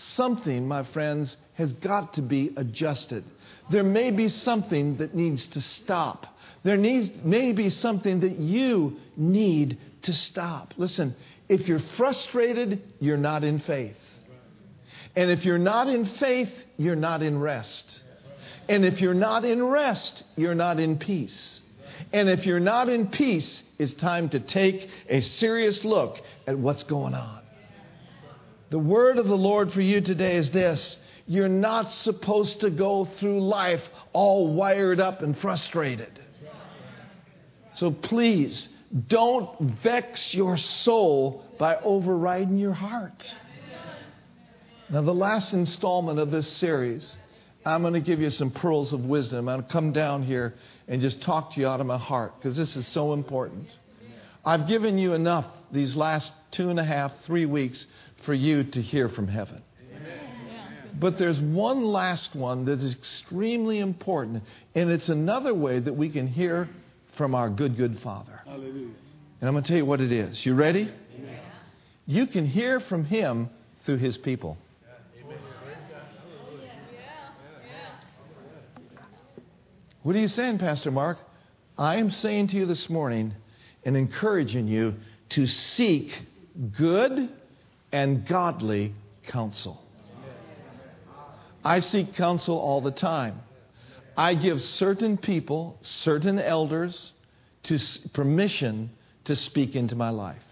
something, 0.00 0.66
my 0.66 0.84
friends, 0.92 1.36
has 1.54 1.72
got 1.72 2.14
to 2.14 2.22
be 2.22 2.52
adjusted. 2.56 3.24
There 3.70 3.84
may 3.84 4.10
be 4.10 4.28
something 4.28 4.96
that 4.98 5.14
needs 5.14 5.46
to 5.48 5.60
stop. 5.60 6.26
There 6.62 6.76
needs, 6.76 7.10
may 7.24 7.52
be 7.52 7.70
something 7.70 8.20
that 8.20 8.38
you 8.38 8.96
need 9.16 9.78
to 10.02 10.12
stop. 10.12 10.74
Listen, 10.76 11.14
if 11.48 11.68
you're 11.68 11.82
frustrated, 11.96 12.82
you're 13.00 13.16
not 13.16 13.44
in 13.44 13.60
faith. 13.60 13.96
And 15.16 15.30
if 15.30 15.44
you're 15.44 15.58
not 15.58 15.88
in 15.88 16.04
faith, 16.04 16.52
you're 16.76 16.96
not 16.96 17.22
in 17.22 17.38
rest. 17.40 17.84
And 18.68 18.84
if 18.84 19.00
you're 19.00 19.14
not 19.14 19.44
in 19.44 19.62
rest, 19.62 20.22
you're 20.36 20.54
not 20.54 20.78
in 20.78 20.98
peace. 20.98 21.60
And 22.12 22.28
if 22.28 22.46
you're 22.46 22.60
not 22.60 22.88
in 22.88 23.08
peace, 23.08 23.62
it's 23.78 23.94
time 23.94 24.28
to 24.30 24.40
take 24.40 24.88
a 25.08 25.20
serious 25.20 25.84
look 25.84 26.18
at 26.46 26.58
what's 26.58 26.84
going 26.84 27.14
on. 27.14 27.39
The 28.70 28.78
word 28.78 29.18
of 29.18 29.26
the 29.26 29.36
Lord 29.36 29.72
for 29.72 29.80
you 29.80 30.00
today 30.00 30.36
is 30.36 30.50
this 30.50 30.96
you're 31.26 31.48
not 31.48 31.92
supposed 31.92 32.60
to 32.60 32.70
go 32.70 33.04
through 33.04 33.40
life 33.40 33.82
all 34.12 34.52
wired 34.52 35.00
up 35.00 35.22
and 35.22 35.38
frustrated. 35.38 36.18
So 37.74 37.90
please 37.92 38.68
don't 39.08 39.78
vex 39.82 40.34
your 40.34 40.56
soul 40.56 41.44
by 41.58 41.76
overriding 41.76 42.58
your 42.58 42.72
heart. 42.72 43.34
Now, 44.88 45.02
the 45.02 45.14
last 45.14 45.52
installment 45.52 46.18
of 46.18 46.32
this 46.32 46.48
series, 46.48 47.14
I'm 47.64 47.82
going 47.82 47.94
to 47.94 48.00
give 48.00 48.20
you 48.20 48.30
some 48.30 48.50
pearls 48.50 48.92
of 48.92 49.04
wisdom. 49.04 49.46
To 49.46 49.64
come 49.70 49.92
down 49.92 50.24
here 50.24 50.54
and 50.88 51.00
just 51.00 51.22
talk 51.22 51.54
to 51.54 51.60
you 51.60 51.68
out 51.68 51.80
of 51.80 51.86
my 51.86 51.98
heart 51.98 52.34
because 52.38 52.56
this 52.56 52.74
is 52.74 52.88
so 52.88 53.12
important. 53.12 53.68
I've 54.44 54.66
given 54.66 54.98
you 54.98 55.12
enough 55.12 55.46
these 55.72 55.96
last 55.96 56.32
two 56.50 56.70
and 56.70 56.78
a 56.78 56.84
half, 56.84 57.12
three 57.24 57.46
weeks 57.46 57.86
for 58.24 58.34
you 58.34 58.64
to 58.64 58.82
hear 58.82 59.08
from 59.08 59.28
heaven. 59.28 59.62
But 60.98 61.18
there's 61.18 61.40
one 61.40 61.84
last 61.84 62.34
one 62.34 62.66
that 62.66 62.80
is 62.80 62.94
extremely 62.94 63.78
important, 63.78 64.42
and 64.74 64.90
it's 64.90 65.08
another 65.08 65.54
way 65.54 65.78
that 65.78 65.94
we 65.94 66.10
can 66.10 66.26
hear 66.26 66.68
from 67.16 67.34
our 67.34 67.48
good, 67.48 67.76
good 67.76 68.00
Father. 68.00 68.40
Hallelujah. 68.44 68.88
And 69.40 69.48
I'm 69.48 69.54
going 69.54 69.64
to 69.64 69.68
tell 69.68 69.78
you 69.78 69.86
what 69.86 70.00
it 70.00 70.12
is. 70.12 70.44
You 70.44 70.54
ready? 70.54 70.92
Amen. 71.16 71.40
You 72.06 72.26
can 72.26 72.44
hear 72.44 72.80
from 72.80 73.04
Him 73.04 73.48
through 73.86 73.98
His 73.98 74.18
people. 74.18 74.58
What 80.02 80.16
are 80.16 80.18
you 80.18 80.28
saying, 80.28 80.58
Pastor 80.58 80.90
Mark? 80.90 81.18
I 81.76 81.96
am 81.96 82.10
saying 82.10 82.48
to 82.48 82.56
you 82.56 82.64
this 82.64 82.88
morning 82.88 83.34
and 83.84 83.96
encouraging 83.96 84.66
you 84.66 84.94
to 85.30 85.46
seek 85.46 86.12
good 86.76 87.30
and 87.92 88.26
godly 88.26 88.94
counsel. 89.28 89.82
I 91.64 91.80
seek 91.80 92.14
counsel 92.14 92.56
all 92.56 92.80
the 92.80 92.90
time. 92.90 93.40
I 94.16 94.34
give 94.34 94.60
certain 94.62 95.16
people, 95.16 95.78
certain 95.82 96.38
elders, 96.38 97.12
to 97.64 97.78
permission 98.12 98.90
to 99.24 99.36
speak 99.36 99.76
into 99.76 99.94
my 99.94 100.10
life. 100.10 100.42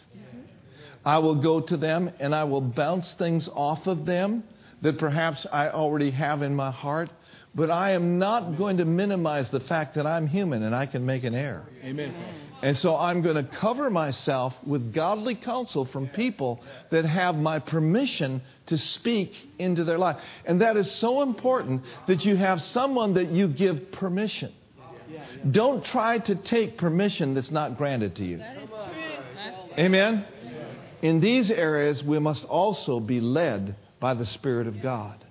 I 1.04 1.18
will 1.18 1.36
go 1.36 1.60
to 1.60 1.76
them 1.76 2.10
and 2.20 2.34
I 2.34 2.44
will 2.44 2.60
bounce 2.60 3.14
things 3.14 3.48
off 3.48 3.86
of 3.86 4.04
them 4.04 4.44
that 4.82 4.98
perhaps 4.98 5.46
I 5.50 5.70
already 5.70 6.10
have 6.10 6.42
in 6.42 6.54
my 6.54 6.70
heart 6.70 7.10
but 7.58 7.72
I 7.72 7.90
am 7.90 8.20
not 8.20 8.56
going 8.56 8.76
to 8.76 8.84
minimize 8.84 9.50
the 9.50 9.58
fact 9.58 9.96
that 9.96 10.06
I'm 10.06 10.28
human 10.28 10.62
and 10.62 10.72
I 10.72 10.86
can 10.86 11.04
make 11.04 11.24
an 11.24 11.34
error. 11.34 11.66
Amen. 11.82 12.14
And 12.62 12.76
so 12.76 12.96
I'm 12.96 13.20
going 13.20 13.34
to 13.34 13.42
cover 13.42 13.90
myself 13.90 14.54
with 14.64 14.92
godly 14.92 15.34
counsel 15.34 15.84
from 15.84 16.06
people 16.06 16.62
that 16.90 17.04
have 17.04 17.34
my 17.34 17.58
permission 17.58 18.42
to 18.66 18.78
speak 18.78 19.32
into 19.58 19.82
their 19.82 19.98
life. 19.98 20.18
And 20.44 20.60
that 20.60 20.76
is 20.76 20.88
so 20.88 21.22
important 21.22 21.82
that 22.06 22.24
you 22.24 22.36
have 22.36 22.62
someone 22.62 23.14
that 23.14 23.32
you 23.32 23.48
give 23.48 23.90
permission. 23.90 24.52
Don't 25.50 25.84
try 25.84 26.18
to 26.18 26.36
take 26.36 26.78
permission 26.78 27.34
that's 27.34 27.50
not 27.50 27.76
granted 27.76 28.14
to 28.16 28.24
you. 28.24 28.40
Amen? 29.76 30.24
In 31.02 31.18
these 31.18 31.50
areas, 31.50 32.04
we 32.04 32.20
must 32.20 32.44
also 32.44 33.00
be 33.00 33.20
led 33.20 33.74
by 33.98 34.14
the 34.14 34.26
Spirit 34.26 34.68
of 34.68 34.80
God. 34.80 35.24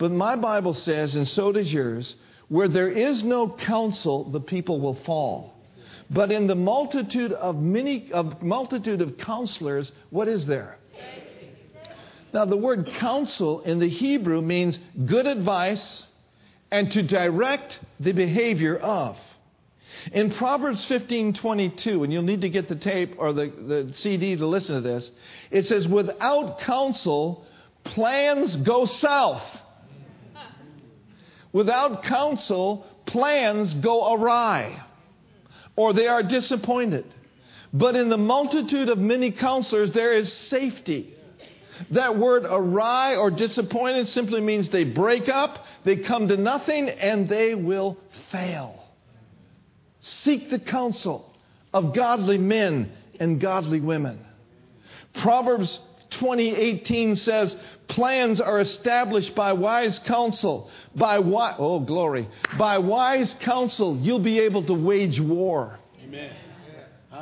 But 0.00 0.12
my 0.12 0.34
Bible 0.34 0.72
says, 0.72 1.14
and 1.14 1.28
so 1.28 1.52
does 1.52 1.70
yours, 1.70 2.14
where 2.48 2.68
there 2.68 2.88
is 2.88 3.22
no 3.22 3.50
counsel, 3.50 4.24
the 4.30 4.40
people 4.40 4.80
will 4.80 4.94
fall. 5.04 5.54
But 6.08 6.32
in 6.32 6.46
the 6.46 6.54
multitude 6.54 7.32
of 7.32 7.60
many 7.60 8.10
of 8.10 8.42
multitude 8.42 9.02
of 9.02 9.18
counselors, 9.18 9.92
what 10.08 10.26
is 10.26 10.46
there? 10.46 10.78
Now 12.32 12.46
the 12.46 12.56
word 12.56 12.90
counsel 12.98 13.60
in 13.60 13.78
the 13.78 13.90
Hebrew 13.90 14.40
means 14.40 14.78
good 15.04 15.26
advice 15.26 16.04
and 16.70 16.90
to 16.92 17.02
direct 17.02 17.78
the 18.00 18.12
behavior 18.12 18.76
of. 18.78 19.18
In 20.12 20.30
Proverbs 20.30 20.82
15:22, 20.86 22.04
and 22.04 22.12
you'll 22.12 22.22
need 22.22 22.40
to 22.40 22.48
get 22.48 22.68
the 22.68 22.76
tape 22.76 23.16
or 23.18 23.34
the, 23.34 23.48
the 23.48 23.92
CD 23.92 24.34
to 24.34 24.46
listen 24.46 24.76
to 24.76 24.80
this, 24.80 25.10
it 25.50 25.66
says, 25.66 25.86
Without 25.86 26.60
counsel, 26.60 27.44
plans 27.84 28.56
go 28.56 28.86
south. 28.86 29.42
Without 31.52 32.04
counsel, 32.04 32.86
plans 33.06 33.74
go 33.74 34.14
awry 34.14 34.84
or 35.76 35.92
they 35.92 36.06
are 36.06 36.22
disappointed. 36.22 37.06
But 37.72 37.96
in 37.96 38.08
the 38.08 38.18
multitude 38.18 38.88
of 38.88 38.98
many 38.98 39.30
counselors, 39.30 39.92
there 39.92 40.12
is 40.12 40.32
safety. 40.32 41.14
That 41.92 42.18
word 42.18 42.44
awry 42.44 43.16
or 43.16 43.30
disappointed 43.30 44.08
simply 44.08 44.40
means 44.40 44.68
they 44.68 44.84
break 44.84 45.28
up, 45.28 45.64
they 45.84 45.96
come 45.96 46.28
to 46.28 46.36
nothing, 46.36 46.88
and 46.88 47.28
they 47.28 47.54
will 47.54 47.96
fail. 48.30 48.84
Seek 50.00 50.50
the 50.50 50.58
counsel 50.58 51.32
of 51.72 51.94
godly 51.94 52.38
men 52.38 52.92
and 53.18 53.40
godly 53.40 53.80
women. 53.80 54.18
Proverbs 55.14 55.80
2018 56.10 57.16
says, 57.16 57.54
plans 57.88 58.40
are 58.40 58.60
established 58.60 59.34
by 59.34 59.52
wise 59.52 59.98
counsel. 60.00 60.70
By 60.94 61.16
wi- 61.16 61.54
oh 61.58 61.80
glory. 61.80 62.28
By 62.58 62.78
wise 62.78 63.34
counsel, 63.40 63.96
you'll 63.96 64.18
be 64.20 64.40
able 64.40 64.64
to 64.66 64.74
wage 64.74 65.20
war. 65.20 65.78
Amen. 66.04 66.32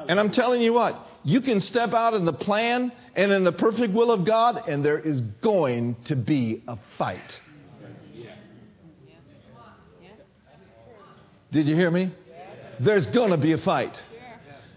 And 0.08 0.18
I'm 0.18 0.30
telling 0.30 0.62
you 0.62 0.72
what, 0.72 1.06
you 1.24 1.40
can 1.40 1.60
step 1.60 1.92
out 1.92 2.14
in 2.14 2.24
the 2.24 2.32
plan 2.32 2.92
and 3.14 3.32
in 3.32 3.44
the 3.44 3.52
perfect 3.52 3.92
will 3.92 4.10
of 4.10 4.24
God, 4.24 4.68
and 4.68 4.84
there 4.84 4.98
is 4.98 5.20
going 5.42 5.96
to 6.04 6.16
be 6.16 6.62
a 6.68 6.78
fight. 6.96 7.40
Did 11.50 11.66
you 11.66 11.74
hear 11.74 11.90
me? 11.90 12.12
There's 12.80 13.06
going 13.08 13.30
to 13.30 13.38
be 13.38 13.52
a 13.52 13.58
fight. 13.58 13.94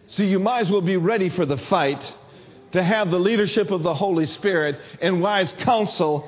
So 0.08 0.24
you 0.24 0.39
might 0.39 0.62
as 0.62 0.71
well 0.71 0.82
be 0.82 0.97
ready 0.97 1.30
for 1.30 1.45
the 1.45 1.58
fight 1.58 2.02
to 2.74 2.84
have 2.84 3.12
the 3.12 3.20
leadership 3.20 3.72
of 3.72 3.84
the 3.84 3.94
Holy 3.94 4.26
Spirit 4.26 4.80
and 5.02 5.22
wise 5.22 5.54
counsel 5.60 6.28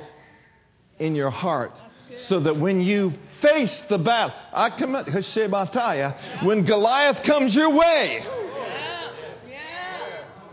in 0.99 1.15
your 1.15 1.29
heart 1.29 1.71
so 2.15 2.39
that 2.41 2.57
when 2.57 2.81
you 2.81 3.13
face 3.41 3.83
the 3.89 3.97
battle, 3.97 4.35
when 6.43 6.65
Goliath 6.65 7.23
comes 7.23 7.55
your 7.55 7.71
way, 7.71 8.25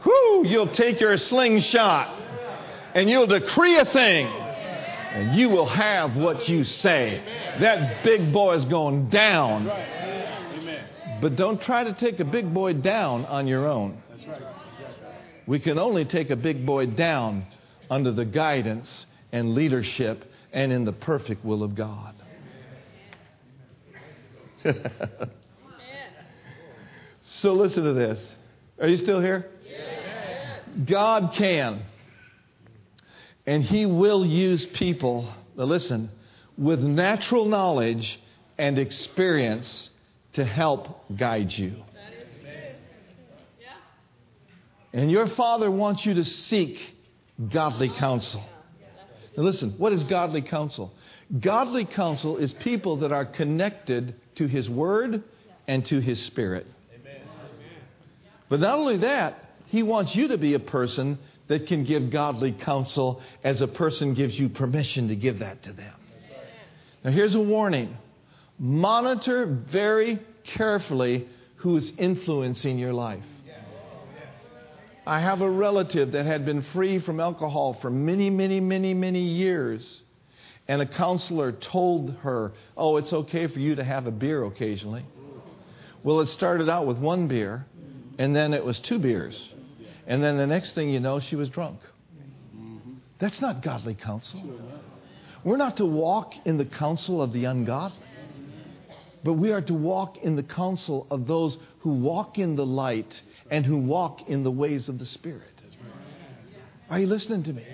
whoo, 0.05 0.47
you'll 0.47 0.73
take 0.73 1.01
your 1.01 1.17
slingshot 1.17 2.19
and 2.95 3.09
you'll 3.09 3.27
decree 3.27 3.77
a 3.77 3.85
thing 3.85 4.27
and 4.27 5.37
you 5.37 5.49
will 5.49 5.69
have 5.69 6.17
what 6.17 6.49
you 6.49 6.65
say. 6.65 7.23
That 7.61 8.05
big 8.05 8.33
boy 8.33 8.55
is 8.55 8.65
going 8.65 9.09
down. 9.09 9.67
But 11.21 11.37
don't 11.37 11.61
try 11.61 11.85
to 11.85 11.93
take 11.93 12.21
a 12.21 12.25
big 12.25 12.53
boy 12.55 12.75
down 12.75 13.27
on 13.27 13.47
your 13.47 13.67
own. 13.67 14.01
We 15.51 15.59
can 15.59 15.81
only 15.81 16.05
take 16.05 16.31
a 16.31 16.37
big 16.37 16.65
boy 16.65 16.87
down 16.87 17.45
under 17.91 18.13
the 18.13 18.25
guidance 18.25 19.07
and 19.33 19.53
leadership 19.53 20.23
and 20.53 20.71
in 20.71 20.85
the 20.85 20.93
perfect 20.93 21.45
will 21.45 21.65
of 21.65 21.75
God. 21.75 22.15
so 27.23 27.55
listen 27.55 27.83
to 27.83 27.93
this. 27.95 28.25
Are 28.81 28.87
you 28.87 28.99
still 28.99 29.21
here? 29.21 29.51
God 30.87 31.33
can. 31.35 31.83
And 33.45 33.65
He 33.65 33.87
will 33.87 34.25
use 34.25 34.65
people, 34.67 35.35
listen, 35.57 36.11
with 36.57 36.79
natural 36.79 37.47
knowledge 37.47 38.21
and 38.57 38.79
experience 38.79 39.91
to 40.35 40.45
help 40.45 41.11
guide 41.17 41.51
you. 41.51 41.83
And 44.93 45.11
your 45.11 45.27
Father 45.29 45.71
wants 45.71 46.05
you 46.05 46.15
to 46.15 46.25
seek 46.25 46.79
godly 47.53 47.89
counsel. 47.89 48.45
Now, 49.37 49.45
listen, 49.45 49.75
what 49.79 49.93
is 49.93 50.05
godly 50.05 50.43
counsel? 50.43 50.93
Godly 51.39 51.85
counsel 51.85 52.37
is 52.39 52.53
people 52.53 52.99
that 52.99 53.13
are 53.13 53.25
connected 53.25 54.15
to 54.37 54.47
His 54.47 54.69
Word 54.69 55.23
and 55.69 55.87
to 55.87 56.01
His 56.01 56.21
Spirit. 56.25 56.67
But 58.49 58.59
not 58.59 58.79
only 58.79 58.99
that, 58.99 59.45
He 59.67 59.85
wants 59.85 60.15
you 60.17 60.29
to 60.29 60.39
be 60.39 60.55
a 60.55 60.59
person 60.59 61.19
that 61.47 61.69
can 61.69 61.85
give 61.85 62.11
godly 62.11 62.53
counsel 62.53 63.23
as 63.45 63.61
a 63.61 63.69
person 63.69 64.15
gives 64.15 64.39
you 64.39 64.49
permission 64.49 65.09
to 65.09 65.17
give 65.17 65.39
that 65.39 65.63
to 65.65 65.73
them. 65.73 65.95
Now, 67.05 67.13
here's 67.13 67.35
a 67.35 67.41
warning 67.41 67.97
monitor 68.59 69.47
very 69.47 70.21
carefully 70.45 71.29
who 71.57 71.77
is 71.77 71.93
influencing 71.97 72.79
your 72.79 72.93
life. 72.93 73.25
I 75.11 75.19
have 75.19 75.41
a 75.41 75.51
relative 75.51 76.13
that 76.13 76.25
had 76.25 76.47
been 76.47 76.63
free 76.73 77.01
from 77.01 77.19
alcohol 77.19 77.77
for 77.83 77.91
many, 77.91 78.31
many, 78.31 78.61
many, 78.61 78.95
many 78.95 79.23
years. 79.23 80.03
And 80.69 80.81
a 80.81 80.87
counselor 80.87 81.51
told 81.51 82.15
her, 82.23 82.53
Oh, 82.77 82.97
it's 82.97 83.13
okay 83.13 83.49
for 83.49 83.59
you 83.59 83.75
to 83.75 83.83
have 83.83 84.07
a 84.07 84.13
beer 84.13 84.45
occasionally. 84.45 85.05
Well, 86.05 86.21
it 86.21 86.29
started 86.29 86.69
out 86.69 86.87
with 86.87 86.97
one 86.99 87.27
beer, 87.27 87.67
and 88.21 88.37
then 88.37 88.55
it 88.55 88.65
was 88.65 88.79
two 88.79 89.01
beers. 89.01 89.53
And 90.07 90.23
then 90.23 90.37
the 90.37 90.47
next 90.47 90.75
thing 90.75 90.91
you 90.91 91.01
know, 91.01 91.19
she 91.19 91.35
was 91.35 91.49
drunk. 91.49 91.81
That's 93.19 93.41
not 93.41 93.63
godly 93.63 93.97
counsel. 93.97 94.41
We're 95.43 95.57
not 95.57 95.77
to 95.79 95.87
walk 95.87 96.35
in 96.45 96.57
the 96.57 96.67
counsel 96.67 97.21
of 97.21 97.33
the 97.33 97.47
ungodly. 97.47 97.99
but 99.25 99.33
we 99.33 99.51
are 99.51 99.63
to 99.63 99.75
walk 99.75 100.19
in 100.19 100.37
the 100.37 100.45
counsel 100.45 101.09
of 101.11 101.27
those 101.27 101.59
who 101.81 101.91
walk 101.91 102.39
in 102.39 102.55
the 102.55 102.65
light 102.65 103.21
and 103.51 103.67
who 103.67 103.77
walk 103.77 104.29
in 104.29 104.43
the 104.43 104.51
ways 104.51 104.89
of 104.89 104.99
the 104.99 105.07
Spirit. 105.07 105.43
Are 106.89 106.99
you 106.99 107.07
listening 107.07 107.45
to 107.45 107.53
me? 107.53 107.65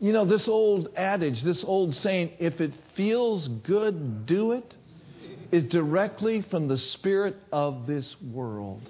You 0.00 0.12
know, 0.12 0.24
this 0.24 0.48
old 0.48 0.88
adage, 0.96 1.42
this 1.42 1.62
old 1.62 1.94
saying, 1.94 2.32
if 2.38 2.60
it 2.60 2.72
feels 2.94 3.46
good, 3.48 4.26
do 4.26 4.52
it, 4.52 4.74
is 5.52 5.64
directly 5.64 6.42
from 6.42 6.66
the 6.66 6.78
spirit 6.78 7.36
of 7.52 7.86
this 7.86 8.16
world. 8.20 8.82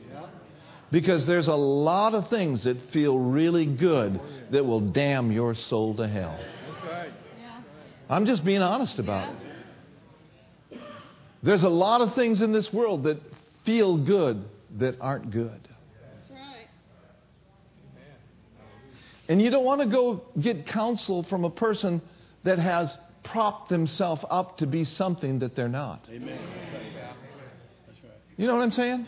Because 0.90 1.26
there's 1.26 1.48
a 1.48 1.54
lot 1.54 2.14
of 2.14 2.28
things 2.28 2.64
that 2.64 2.90
feel 2.92 3.18
really 3.18 3.66
good 3.66 4.20
that 4.50 4.64
will 4.64 4.80
damn 4.80 5.32
your 5.32 5.54
soul 5.54 5.94
to 5.96 6.06
hell. 6.06 6.38
I'm 8.08 8.26
just 8.26 8.44
being 8.44 8.62
honest 8.62 8.98
about 8.98 9.34
it. 10.70 10.80
There's 11.42 11.62
a 11.62 11.68
lot 11.68 12.02
of 12.02 12.14
things 12.14 12.40
in 12.40 12.52
this 12.52 12.72
world 12.72 13.04
that 13.04 13.20
feel 13.64 13.96
good 13.96 14.44
that 14.78 14.96
aren't 15.00 15.30
good. 15.30 15.68
And 19.28 19.40
you 19.40 19.50
don't 19.50 19.64
want 19.64 19.80
to 19.80 19.86
go 19.86 20.22
get 20.40 20.66
counsel 20.66 21.22
from 21.22 21.44
a 21.44 21.50
person 21.50 22.02
that 22.44 22.58
has 22.58 22.96
propped 23.22 23.68
themselves 23.68 24.24
up 24.28 24.58
to 24.58 24.66
be 24.66 24.84
something 24.84 25.38
that 25.38 25.54
they're 25.54 25.68
not. 25.68 26.04
Amen. 26.10 26.38
You 28.36 28.46
know 28.46 28.54
what 28.56 28.62
I'm 28.62 28.72
saying? 28.72 29.06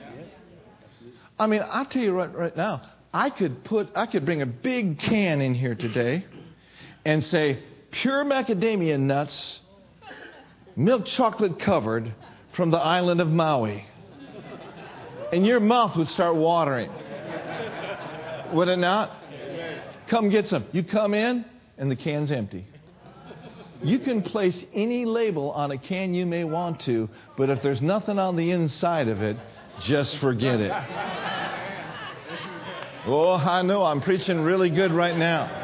I 1.39 1.47
mean, 1.47 1.63
I'll 1.69 1.87
tell 1.87 2.03
you 2.03 2.13
right, 2.13 2.33
right 2.33 2.57
now, 2.57 2.83
I 3.13 3.31
could 3.31 3.65
put, 3.65 3.89
I 3.97 4.07
could 4.07 4.25
bring 4.25 4.43
a 4.43 4.47
big 4.47 4.99
can 4.99 5.41
in 5.41 5.55
here 5.55 5.75
today 5.75 6.25
and 7.05 7.23
say, 7.23 7.63
pure 7.91 8.25
macadamia 8.25 8.99
nuts, 8.99 9.61
milk 10.77 11.07
chocolate 11.07 11.59
covered 11.59 12.15
from 12.55 12.71
the 12.71 12.79
island 12.79 13.21
of 13.21 13.29
Maui. 13.29 13.85
And 15.35 15.45
your 15.45 15.59
mouth 15.59 15.97
would 15.97 16.07
start 16.07 16.37
watering. 16.37 16.93
Would 18.53 18.69
it 18.69 18.79
not? 18.79 19.11
Come 20.07 20.31
get 20.31 20.49
some. 20.49 20.65
You 20.71 20.85
come 20.85 21.13
in, 21.13 21.45
and 21.77 21.91
the 21.91 21.97
can's 21.97 22.31
empty. 22.31 22.65
You 23.83 23.99
can 23.99 24.23
place 24.23 24.65
any 24.73 25.05
label 25.05 25.51
on 25.51 25.73
a 25.73 25.77
can 25.77 26.15
you 26.15 26.25
may 26.25 26.45
want 26.45 26.83
to, 26.83 27.09
but 27.37 27.51
if 27.51 27.63
there's 27.63 27.83
nothing 27.83 28.17
on 28.17 28.37
the 28.37 28.53
inside 28.53 29.09
of 29.09 29.23
it, 29.23 29.37
just 29.81 30.19
forget 30.19 30.61
it. 30.61 30.71
Oh, 33.05 33.35
I 33.35 33.63
know 33.63 33.83
I'm 33.83 34.03
preaching 34.03 34.41
really 34.41 34.71
good 34.71 34.93
right 34.93 35.17
now. 35.17 35.64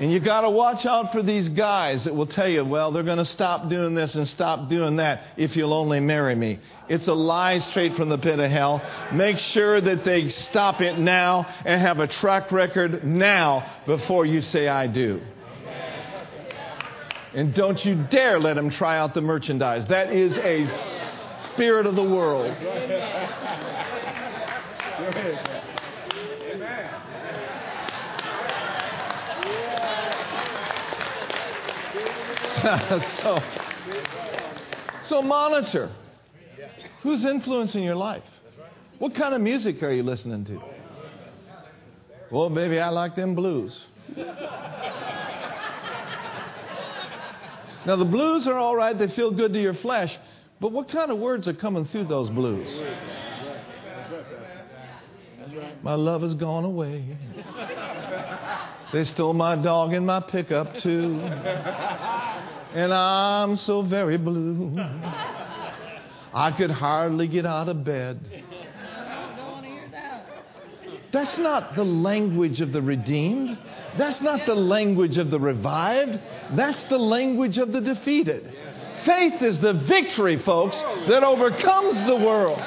And 0.00 0.12
you've 0.12 0.24
got 0.24 0.42
to 0.42 0.50
watch 0.50 0.86
out 0.86 1.12
for 1.12 1.22
these 1.22 1.48
guys 1.48 2.04
that 2.04 2.14
will 2.14 2.26
tell 2.26 2.48
you, 2.48 2.64
well, 2.64 2.92
they're 2.92 3.02
going 3.02 3.18
to 3.18 3.24
stop 3.24 3.68
doing 3.68 3.94
this 3.94 4.14
and 4.14 4.28
stop 4.28 4.68
doing 4.68 4.96
that 4.96 5.24
if 5.36 5.56
you'll 5.56 5.74
only 5.74 5.98
marry 5.98 6.36
me. 6.36 6.60
It's 6.88 7.08
a 7.08 7.14
lie 7.14 7.58
straight 7.58 7.96
from 7.96 8.08
the 8.08 8.18
pit 8.18 8.38
of 8.38 8.50
hell. 8.50 8.80
Make 9.12 9.38
sure 9.38 9.80
that 9.80 10.04
they 10.04 10.28
stop 10.28 10.80
it 10.80 10.98
now 10.98 11.46
and 11.64 11.82
have 11.82 11.98
a 11.98 12.06
track 12.06 12.52
record 12.52 13.04
now 13.04 13.82
before 13.86 14.24
you 14.24 14.40
say, 14.40 14.68
I 14.68 14.86
do. 14.86 15.20
And 17.34 17.52
don't 17.52 17.84
you 17.84 17.96
dare 18.10 18.38
let 18.38 18.54
them 18.54 18.70
try 18.70 18.98
out 18.98 19.14
the 19.14 19.20
merchandise. 19.20 19.86
That 19.88 20.12
is 20.12 20.38
a 20.38 20.66
spirit 21.54 21.86
of 21.86 21.96
the 21.96 22.04
world. 22.04 22.56
so, 33.22 33.40
so 35.02 35.22
monitor. 35.22 35.92
Who's 37.02 37.24
influencing 37.24 37.82
your 37.84 37.94
life? 37.94 38.24
What 38.98 39.14
kind 39.14 39.34
of 39.34 39.40
music 39.40 39.82
are 39.82 39.92
you 39.92 40.02
listening 40.02 40.44
to? 40.46 40.60
Well, 42.30 42.50
baby, 42.50 42.80
I 42.80 42.88
like 42.88 43.14
them 43.14 43.34
blues. 43.34 43.80
Now, 47.86 47.96
the 47.96 48.04
blues 48.04 48.46
are 48.46 48.58
all 48.58 48.76
right, 48.76 48.98
they 48.98 49.08
feel 49.08 49.30
good 49.30 49.52
to 49.54 49.60
your 49.60 49.74
flesh, 49.74 50.14
but 50.60 50.72
what 50.72 50.90
kind 50.90 51.10
of 51.10 51.18
words 51.18 51.48
are 51.48 51.54
coming 51.54 51.86
through 51.86 52.04
those 52.04 52.28
blues? 52.28 52.68
My 55.82 55.94
love 55.94 56.22
has 56.22 56.34
gone 56.34 56.64
away. 56.64 57.16
They 58.92 59.04
stole 59.04 59.34
my 59.34 59.54
dog 59.54 59.92
and 59.92 60.06
my 60.06 60.20
pickup, 60.20 60.76
too. 60.78 61.20
And 62.78 62.94
I'm 62.94 63.56
so 63.56 63.82
very 63.82 64.16
blue. 64.18 64.72
I 66.32 66.52
could 66.56 66.70
hardly 66.70 67.26
get 67.26 67.44
out 67.44 67.68
of 67.68 67.82
bed. 67.82 68.20
That's 71.12 71.36
not 71.38 71.74
the 71.74 71.82
language 71.82 72.60
of 72.60 72.70
the 72.70 72.80
redeemed. 72.80 73.58
That's 73.96 74.20
not 74.20 74.46
the 74.46 74.54
language 74.54 75.18
of 75.18 75.32
the 75.32 75.40
revived. 75.40 76.20
That's 76.52 76.80
the 76.84 76.98
language 76.98 77.58
of 77.58 77.72
the 77.72 77.80
defeated. 77.80 78.54
Faith 79.04 79.42
is 79.42 79.58
the 79.58 79.72
victory, 79.72 80.40
folks, 80.44 80.76
that 81.08 81.24
overcomes 81.24 82.00
the 82.04 82.14
world. 82.14 82.60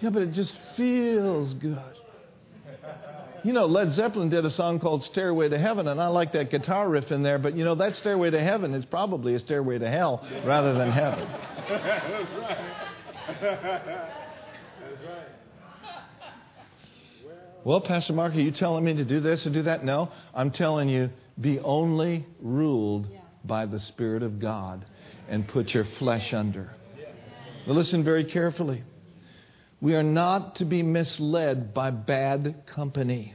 Yeah, 0.00 0.08
but 0.08 0.22
it 0.22 0.32
just 0.32 0.56
feels 0.74 1.52
good. 1.52 1.78
You 3.44 3.52
know, 3.52 3.66
Led 3.66 3.92
Zeppelin 3.92 4.30
did 4.30 4.46
a 4.46 4.50
song 4.50 4.80
called 4.80 5.04
Stairway 5.04 5.50
to 5.50 5.58
Heaven, 5.58 5.86
and 5.86 6.00
I 6.00 6.06
like 6.06 6.32
that 6.32 6.50
guitar 6.50 6.88
riff 6.88 7.12
in 7.12 7.22
there, 7.22 7.38
but 7.38 7.54
you 7.54 7.62
know, 7.62 7.74
that 7.74 7.94
Stairway 7.94 8.30
to 8.30 8.40
Heaven 8.40 8.72
is 8.72 8.86
probably 8.86 9.34
a 9.34 9.38
stairway 9.38 9.78
to 9.78 9.90
hell 9.90 10.26
rather 10.46 10.72
than 10.72 10.90
heaven. 10.90 11.28
That's 11.68 12.24
right. 12.34 12.58
That's 13.40 15.02
right. 15.06 15.28
Well, 17.64 17.82
Pastor 17.82 18.14
Mark, 18.14 18.34
are 18.34 18.40
you 18.40 18.50
telling 18.50 18.82
me 18.82 18.94
to 18.94 19.04
do 19.04 19.20
this 19.20 19.46
or 19.46 19.50
do 19.50 19.62
that? 19.64 19.84
No, 19.84 20.10
I'm 20.34 20.50
telling 20.50 20.88
you, 20.88 21.10
be 21.38 21.60
only 21.60 22.26
ruled 22.40 23.08
by 23.44 23.66
the 23.66 23.78
Spirit 23.78 24.22
of 24.22 24.38
God 24.38 24.86
and 25.28 25.46
put 25.46 25.74
your 25.74 25.84
flesh 25.98 26.32
under. 26.32 26.70
Now, 27.66 27.74
listen 27.74 28.04
very 28.04 28.24
carefully. 28.24 28.84
We 29.80 29.94
are 29.94 30.02
not 30.02 30.56
to 30.56 30.64
be 30.64 30.82
misled 30.82 31.74
by 31.74 31.90
bad 31.90 32.64
company, 32.66 33.34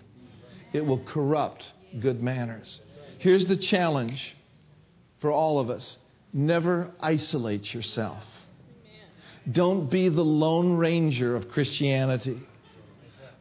it 0.74 0.86
will 0.86 1.04
corrupt 1.06 1.64
good 2.00 2.22
manners. 2.22 2.82
Here's 3.20 3.46
the 3.46 3.58
challenge 3.58 4.36
for 5.20 5.32
all 5.32 5.60
of 5.60 5.70
us 5.70 5.98
never 6.34 6.92
isolate 7.00 7.74
yourself. 7.74 8.24
Don't 9.52 9.90
be 9.90 10.10
the 10.10 10.24
Lone 10.24 10.74
Ranger 10.74 11.36
of 11.36 11.50
Christianity. 11.50 12.40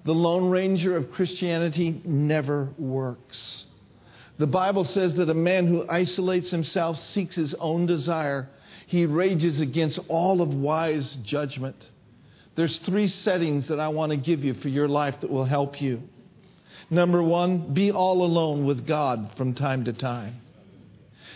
The 0.04 0.14
Lone 0.14 0.48
Ranger 0.48 0.96
of 0.96 1.12
Christianity 1.12 2.00
never 2.04 2.70
works. 2.78 3.64
The 4.38 4.46
Bible 4.46 4.84
says 4.84 5.14
that 5.16 5.28
a 5.28 5.34
man 5.34 5.66
who 5.66 5.86
isolates 5.88 6.50
himself 6.50 6.98
seeks 6.98 7.34
his 7.34 7.54
own 7.54 7.86
desire. 7.86 8.48
He 8.86 9.04
rages 9.04 9.60
against 9.60 9.98
all 10.08 10.40
of 10.40 10.54
wise 10.54 11.12
judgment. 11.24 11.76
There's 12.58 12.78
three 12.78 13.06
settings 13.06 13.68
that 13.68 13.78
I 13.78 13.86
want 13.86 14.10
to 14.10 14.16
give 14.16 14.42
you 14.42 14.52
for 14.54 14.68
your 14.68 14.88
life 14.88 15.20
that 15.20 15.30
will 15.30 15.44
help 15.44 15.80
you. 15.80 16.02
Number 16.90 17.22
one, 17.22 17.72
be 17.72 17.92
all 17.92 18.24
alone 18.24 18.66
with 18.66 18.84
God 18.84 19.30
from 19.36 19.54
time 19.54 19.84
to 19.84 19.92
time. 19.92 20.40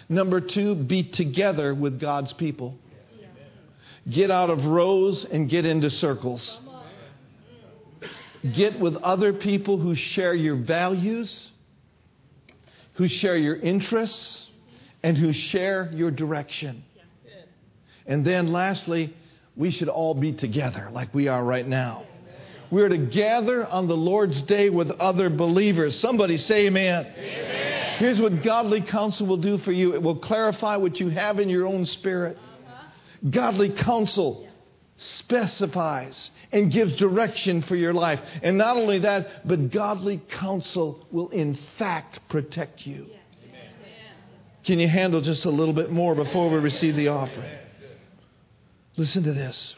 Number 0.09 0.41
two, 0.41 0.75
be 0.75 1.05
together 1.05 1.77
with 1.77 2.01
God's 2.01 2.33
people. 2.33 2.77
Get 4.11 4.33
out 4.33 4.51
of 4.51 4.65
rows 4.65 5.25
and 5.25 5.49
get 5.49 5.65
into 5.65 5.91
circles. 5.91 6.59
Get 8.53 8.81
with 8.81 8.97
other 8.97 9.33
people 9.33 9.79
who 9.79 9.95
share 9.95 10.35
your 10.35 10.57
values, 10.57 11.51
who 12.95 13.07
share 13.07 13.37
your 13.37 13.55
interests, 13.55 14.45
and 15.05 15.17
who 15.17 15.33
share 15.33 15.89
your 15.95 16.11
direction. 16.11 16.83
And 18.09 18.25
then 18.25 18.49
lastly, 18.49 19.15
we 19.57 19.71
should 19.71 19.89
all 19.89 20.15
be 20.15 20.33
together 20.33 20.89
like 20.91 21.13
we 21.15 21.29
are 21.29 21.43
right 21.43 21.67
now. 21.67 22.05
We're 22.71 22.89
to 22.89 22.99
gather 22.99 23.67
on 23.67 23.87
the 23.87 23.97
Lord's 23.97 24.41
day 24.43 24.71
with 24.71 24.91
other 24.93 25.29
believers. 25.29 25.99
Somebody 25.99 26.39
say 26.39 26.67
amen. 26.67 27.07
amen. 27.07 27.99
Here's 27.99 28.19
what 28.19 28.43
godly 28.43 28.81
counsel 28.81 29.27
will 29.27 29.37
do 29.37 29.59
for 29.59 29.73
you 29.73 29.95
it 29.95 30.03
will 30.03 30.17
clarify 30.17 30.77
what 30.77 30.99
you 30.99 31.11
have 31.11 31.39
in 31.39 31.51
your 31.51 31.67
own 31.67 31.85
spirit. 31.85 32.39
Uh-huh. 32.39 33.31
Godly 33.31 33.71
counsel 33.71 34.49
specifies 34.97 36.31
and 36.51 36.73
gives 36.73 36.97
direction 36.97 37.61
for 37.63 37.77
your 37.77 37.93
life. 37.93 38.21
And 38.43 38.57
not 38.57 38.77
only 38.77 39.01
that, 39.01 39.47
but 39.47 39.71
godly 39.71 40.23
counsel 40.31 41.07
will 41.11 41.29
in 41.29 41.59
fact 41.79 42.21
protect 42.31 42.87
you. 42.87 43.07
Can 44.65 44.79
you 44.79 44.89
handle 44.89 45.21
just 45.21 45.45
a 45.45 45.51
little 45.51 45.75
bit 45.75 45.91
more 45.91 46.15
before 46.15 46.49
we 46.49 46.59
receive 46.59 46.97
the 46.97 47.09
offering? 47.09 47.51
Listen 48.97 49.23
to 49.25 49.33
this. 49.33 49.75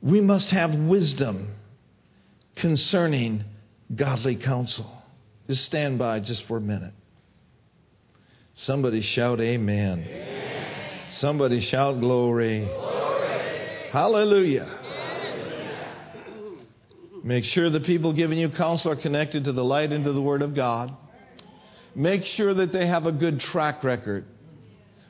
We 0.00 0.20
must 0.20 0.50
have 0.50 0.74
wisdom 0.74 1.54
concerning 2.56 3.44
godly 3.94 4.36
counsel. 4.36 4.90
Just 5.48 5.64
stand 5.64 5.98
by 5.98 6.20
just 6.20 6.44
for 6.44 6.56
a 6.56 6.60
minute. 6.60 6.92
Somebody 8.54 9.00
shout 9.00 9.40
amen. 9.40 10.00
amen. 10.00 11.00
Somebody 11.10 11.60
shout 11.60 12.00
glory. 12.00 12.64
glory. 12.64 13.88
Hallelujah. 13.90 14.64
Hallelujah. 14.64 15.88
Make 17.22 17.44
sure 17.44 17.68
the 17.68 17.80
people 17.80 18.12
giving 18.12 18.38
you 18.38 18.48
counsel 18.50 18.92
are 18.92 18.96
connected 18.96 19.44
to 19.44 19.52
the 19.52 19.64
light 19.64 19.92
and 19.92 20.04
to 20.04 20.12
the 20.12 20.22
Word 20.22 20.42
of 20.42 20.54
God. 20.54 20.96
Make 21.94 22.24
sure 22.24 22.54
that 22.54 22.72
they 22.72 22.86
have 22.86 23.06
a 23.06 23.12
good 23.12 23.40
track 23.40 23.84
record. 23.84 24.24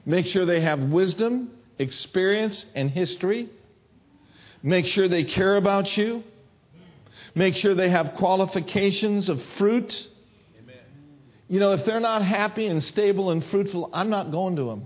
Make 0.07 0.27
sure 0.27 0.45
they 0.45 0.61
have 0.61 0.81
wisdom, 0.81 1.51
experience, 1.79 2.65
and 2.75 2.91
history. 2.91 3.49
Make 4.63 4.87
sure 4.87 5.09
they 5.09 5.25
care 5.25 5.57
about 5.57 5.97
you. 5.97 6.23
Make 7.35 7.57
sure 7.57 7.75
they 7.75 7.91
have 7.91 8.15
qualifications 8.17 9.29
of 9.29 9.43
fruit. 9.59 9.93
Amen. 10.63 10.77
You 11.49 11.61
know, 11.61 11.73
if 11.73 11.85
they're 11.85 12.01
not 12.01 12.25
happy 12.25 12.67
and 12.67 12.83
stable 12.83 13.31
and 13.31 13.45
fruitful, 13.47 13.91
I'm 13.93 14.11
not 14.11 14.31
going 14.31 14.57
to 14.57 14.65
them. 14.65 14.85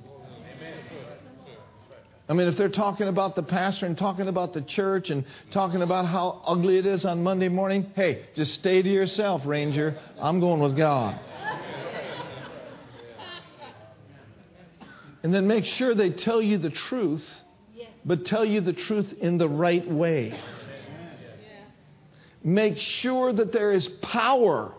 I 2.31 2.35
mean, 2.35 2.47
if 2.47 2.59
they're 2.59 2.69
talking 2.69 3.09
about 3.09 3.37
the 3.37 3.43
pastor 3.43 3.87
and 3.87 3.97
talking 3.97 4.29
about 4.29 4.53
the 4.53 4.61
church 4.61 5.09
and 5.09 5.25
talking 5.51 5.81
about 5.81 6.05
how 6.05 6.43
ugly 6.45 6.77
it 6.77 6.85
is 6.85 7.07
on 7.07 7.23
Monday 7.23 7.49
morning, 7.49 7.91
hey, 7.97 8.27
just 8.35 8.53
stay 8.53 8.83
to 8.83 8.89
yourself, 8.89 9.47
Ranger. 9.47 9.99
I'm 10.21 10.39
going 10.39 10.61
with 10.61 10.77
God. 10.77 11.19
And 15.23 15.35
then 15.35 15.47
make 15.47 15.65
sure 15.65 15.95
they 15.95 16.11
tell 16.11 16.41
you 16.41 16.59
the 16.59 16.71
truth, 16.71 17.27
but 18.05 18.25
tell 18.25 18.45
you 18.45 18.61
the 18.61 18.73
truth 18.73 19.13
in 19.21 19.39
the 19.39 19.49
right 19.49 19.89
way. 19.91 20.39
Make 22.45 22.79
sure 22.79 23.33
that 23.33 23.53
there 23.53 23.73
is 23.73 23.89
power 24.01 24.73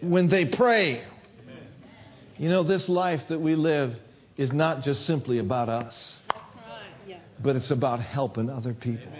when 0.00 0.28
they 0.28 0.44
pray. 0.46 1.04
You 2.36 2.48
know, 2.48 2.64
this 2.64 2.88
life 2.88 3.22
that 3.28 3.40
we 3.40 3.54
live 3.54 3.94
is 4.36 4.52
not 4.52 4.82
just 4.82 5.06
simply 5.06 5.38
about 5.38 5.68
us, 5.68 6.14
but 7.40 7.54
it's 7.54 7.70
about 7.70 8.00
helping 8.00 8.50
other 8.50 8.74
people. 8.74 9.12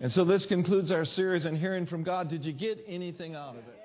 And 0.00 0.10
so 0.10 0.24
this 0.24 0.46
concludes 0.46 0.90
our 0.90 1.04
series 1.04 1.44
on 1.44 1.56
hearing 1.56 1.86
from 1.86 2.04
God. 2.04 2.30
Did 2.30 2.44
you 2.44 2.52
get 2.52 2.82
anything 2.86 3.34
out 3.34 3.56
of 3.56 3.68
it? 3.68 3.79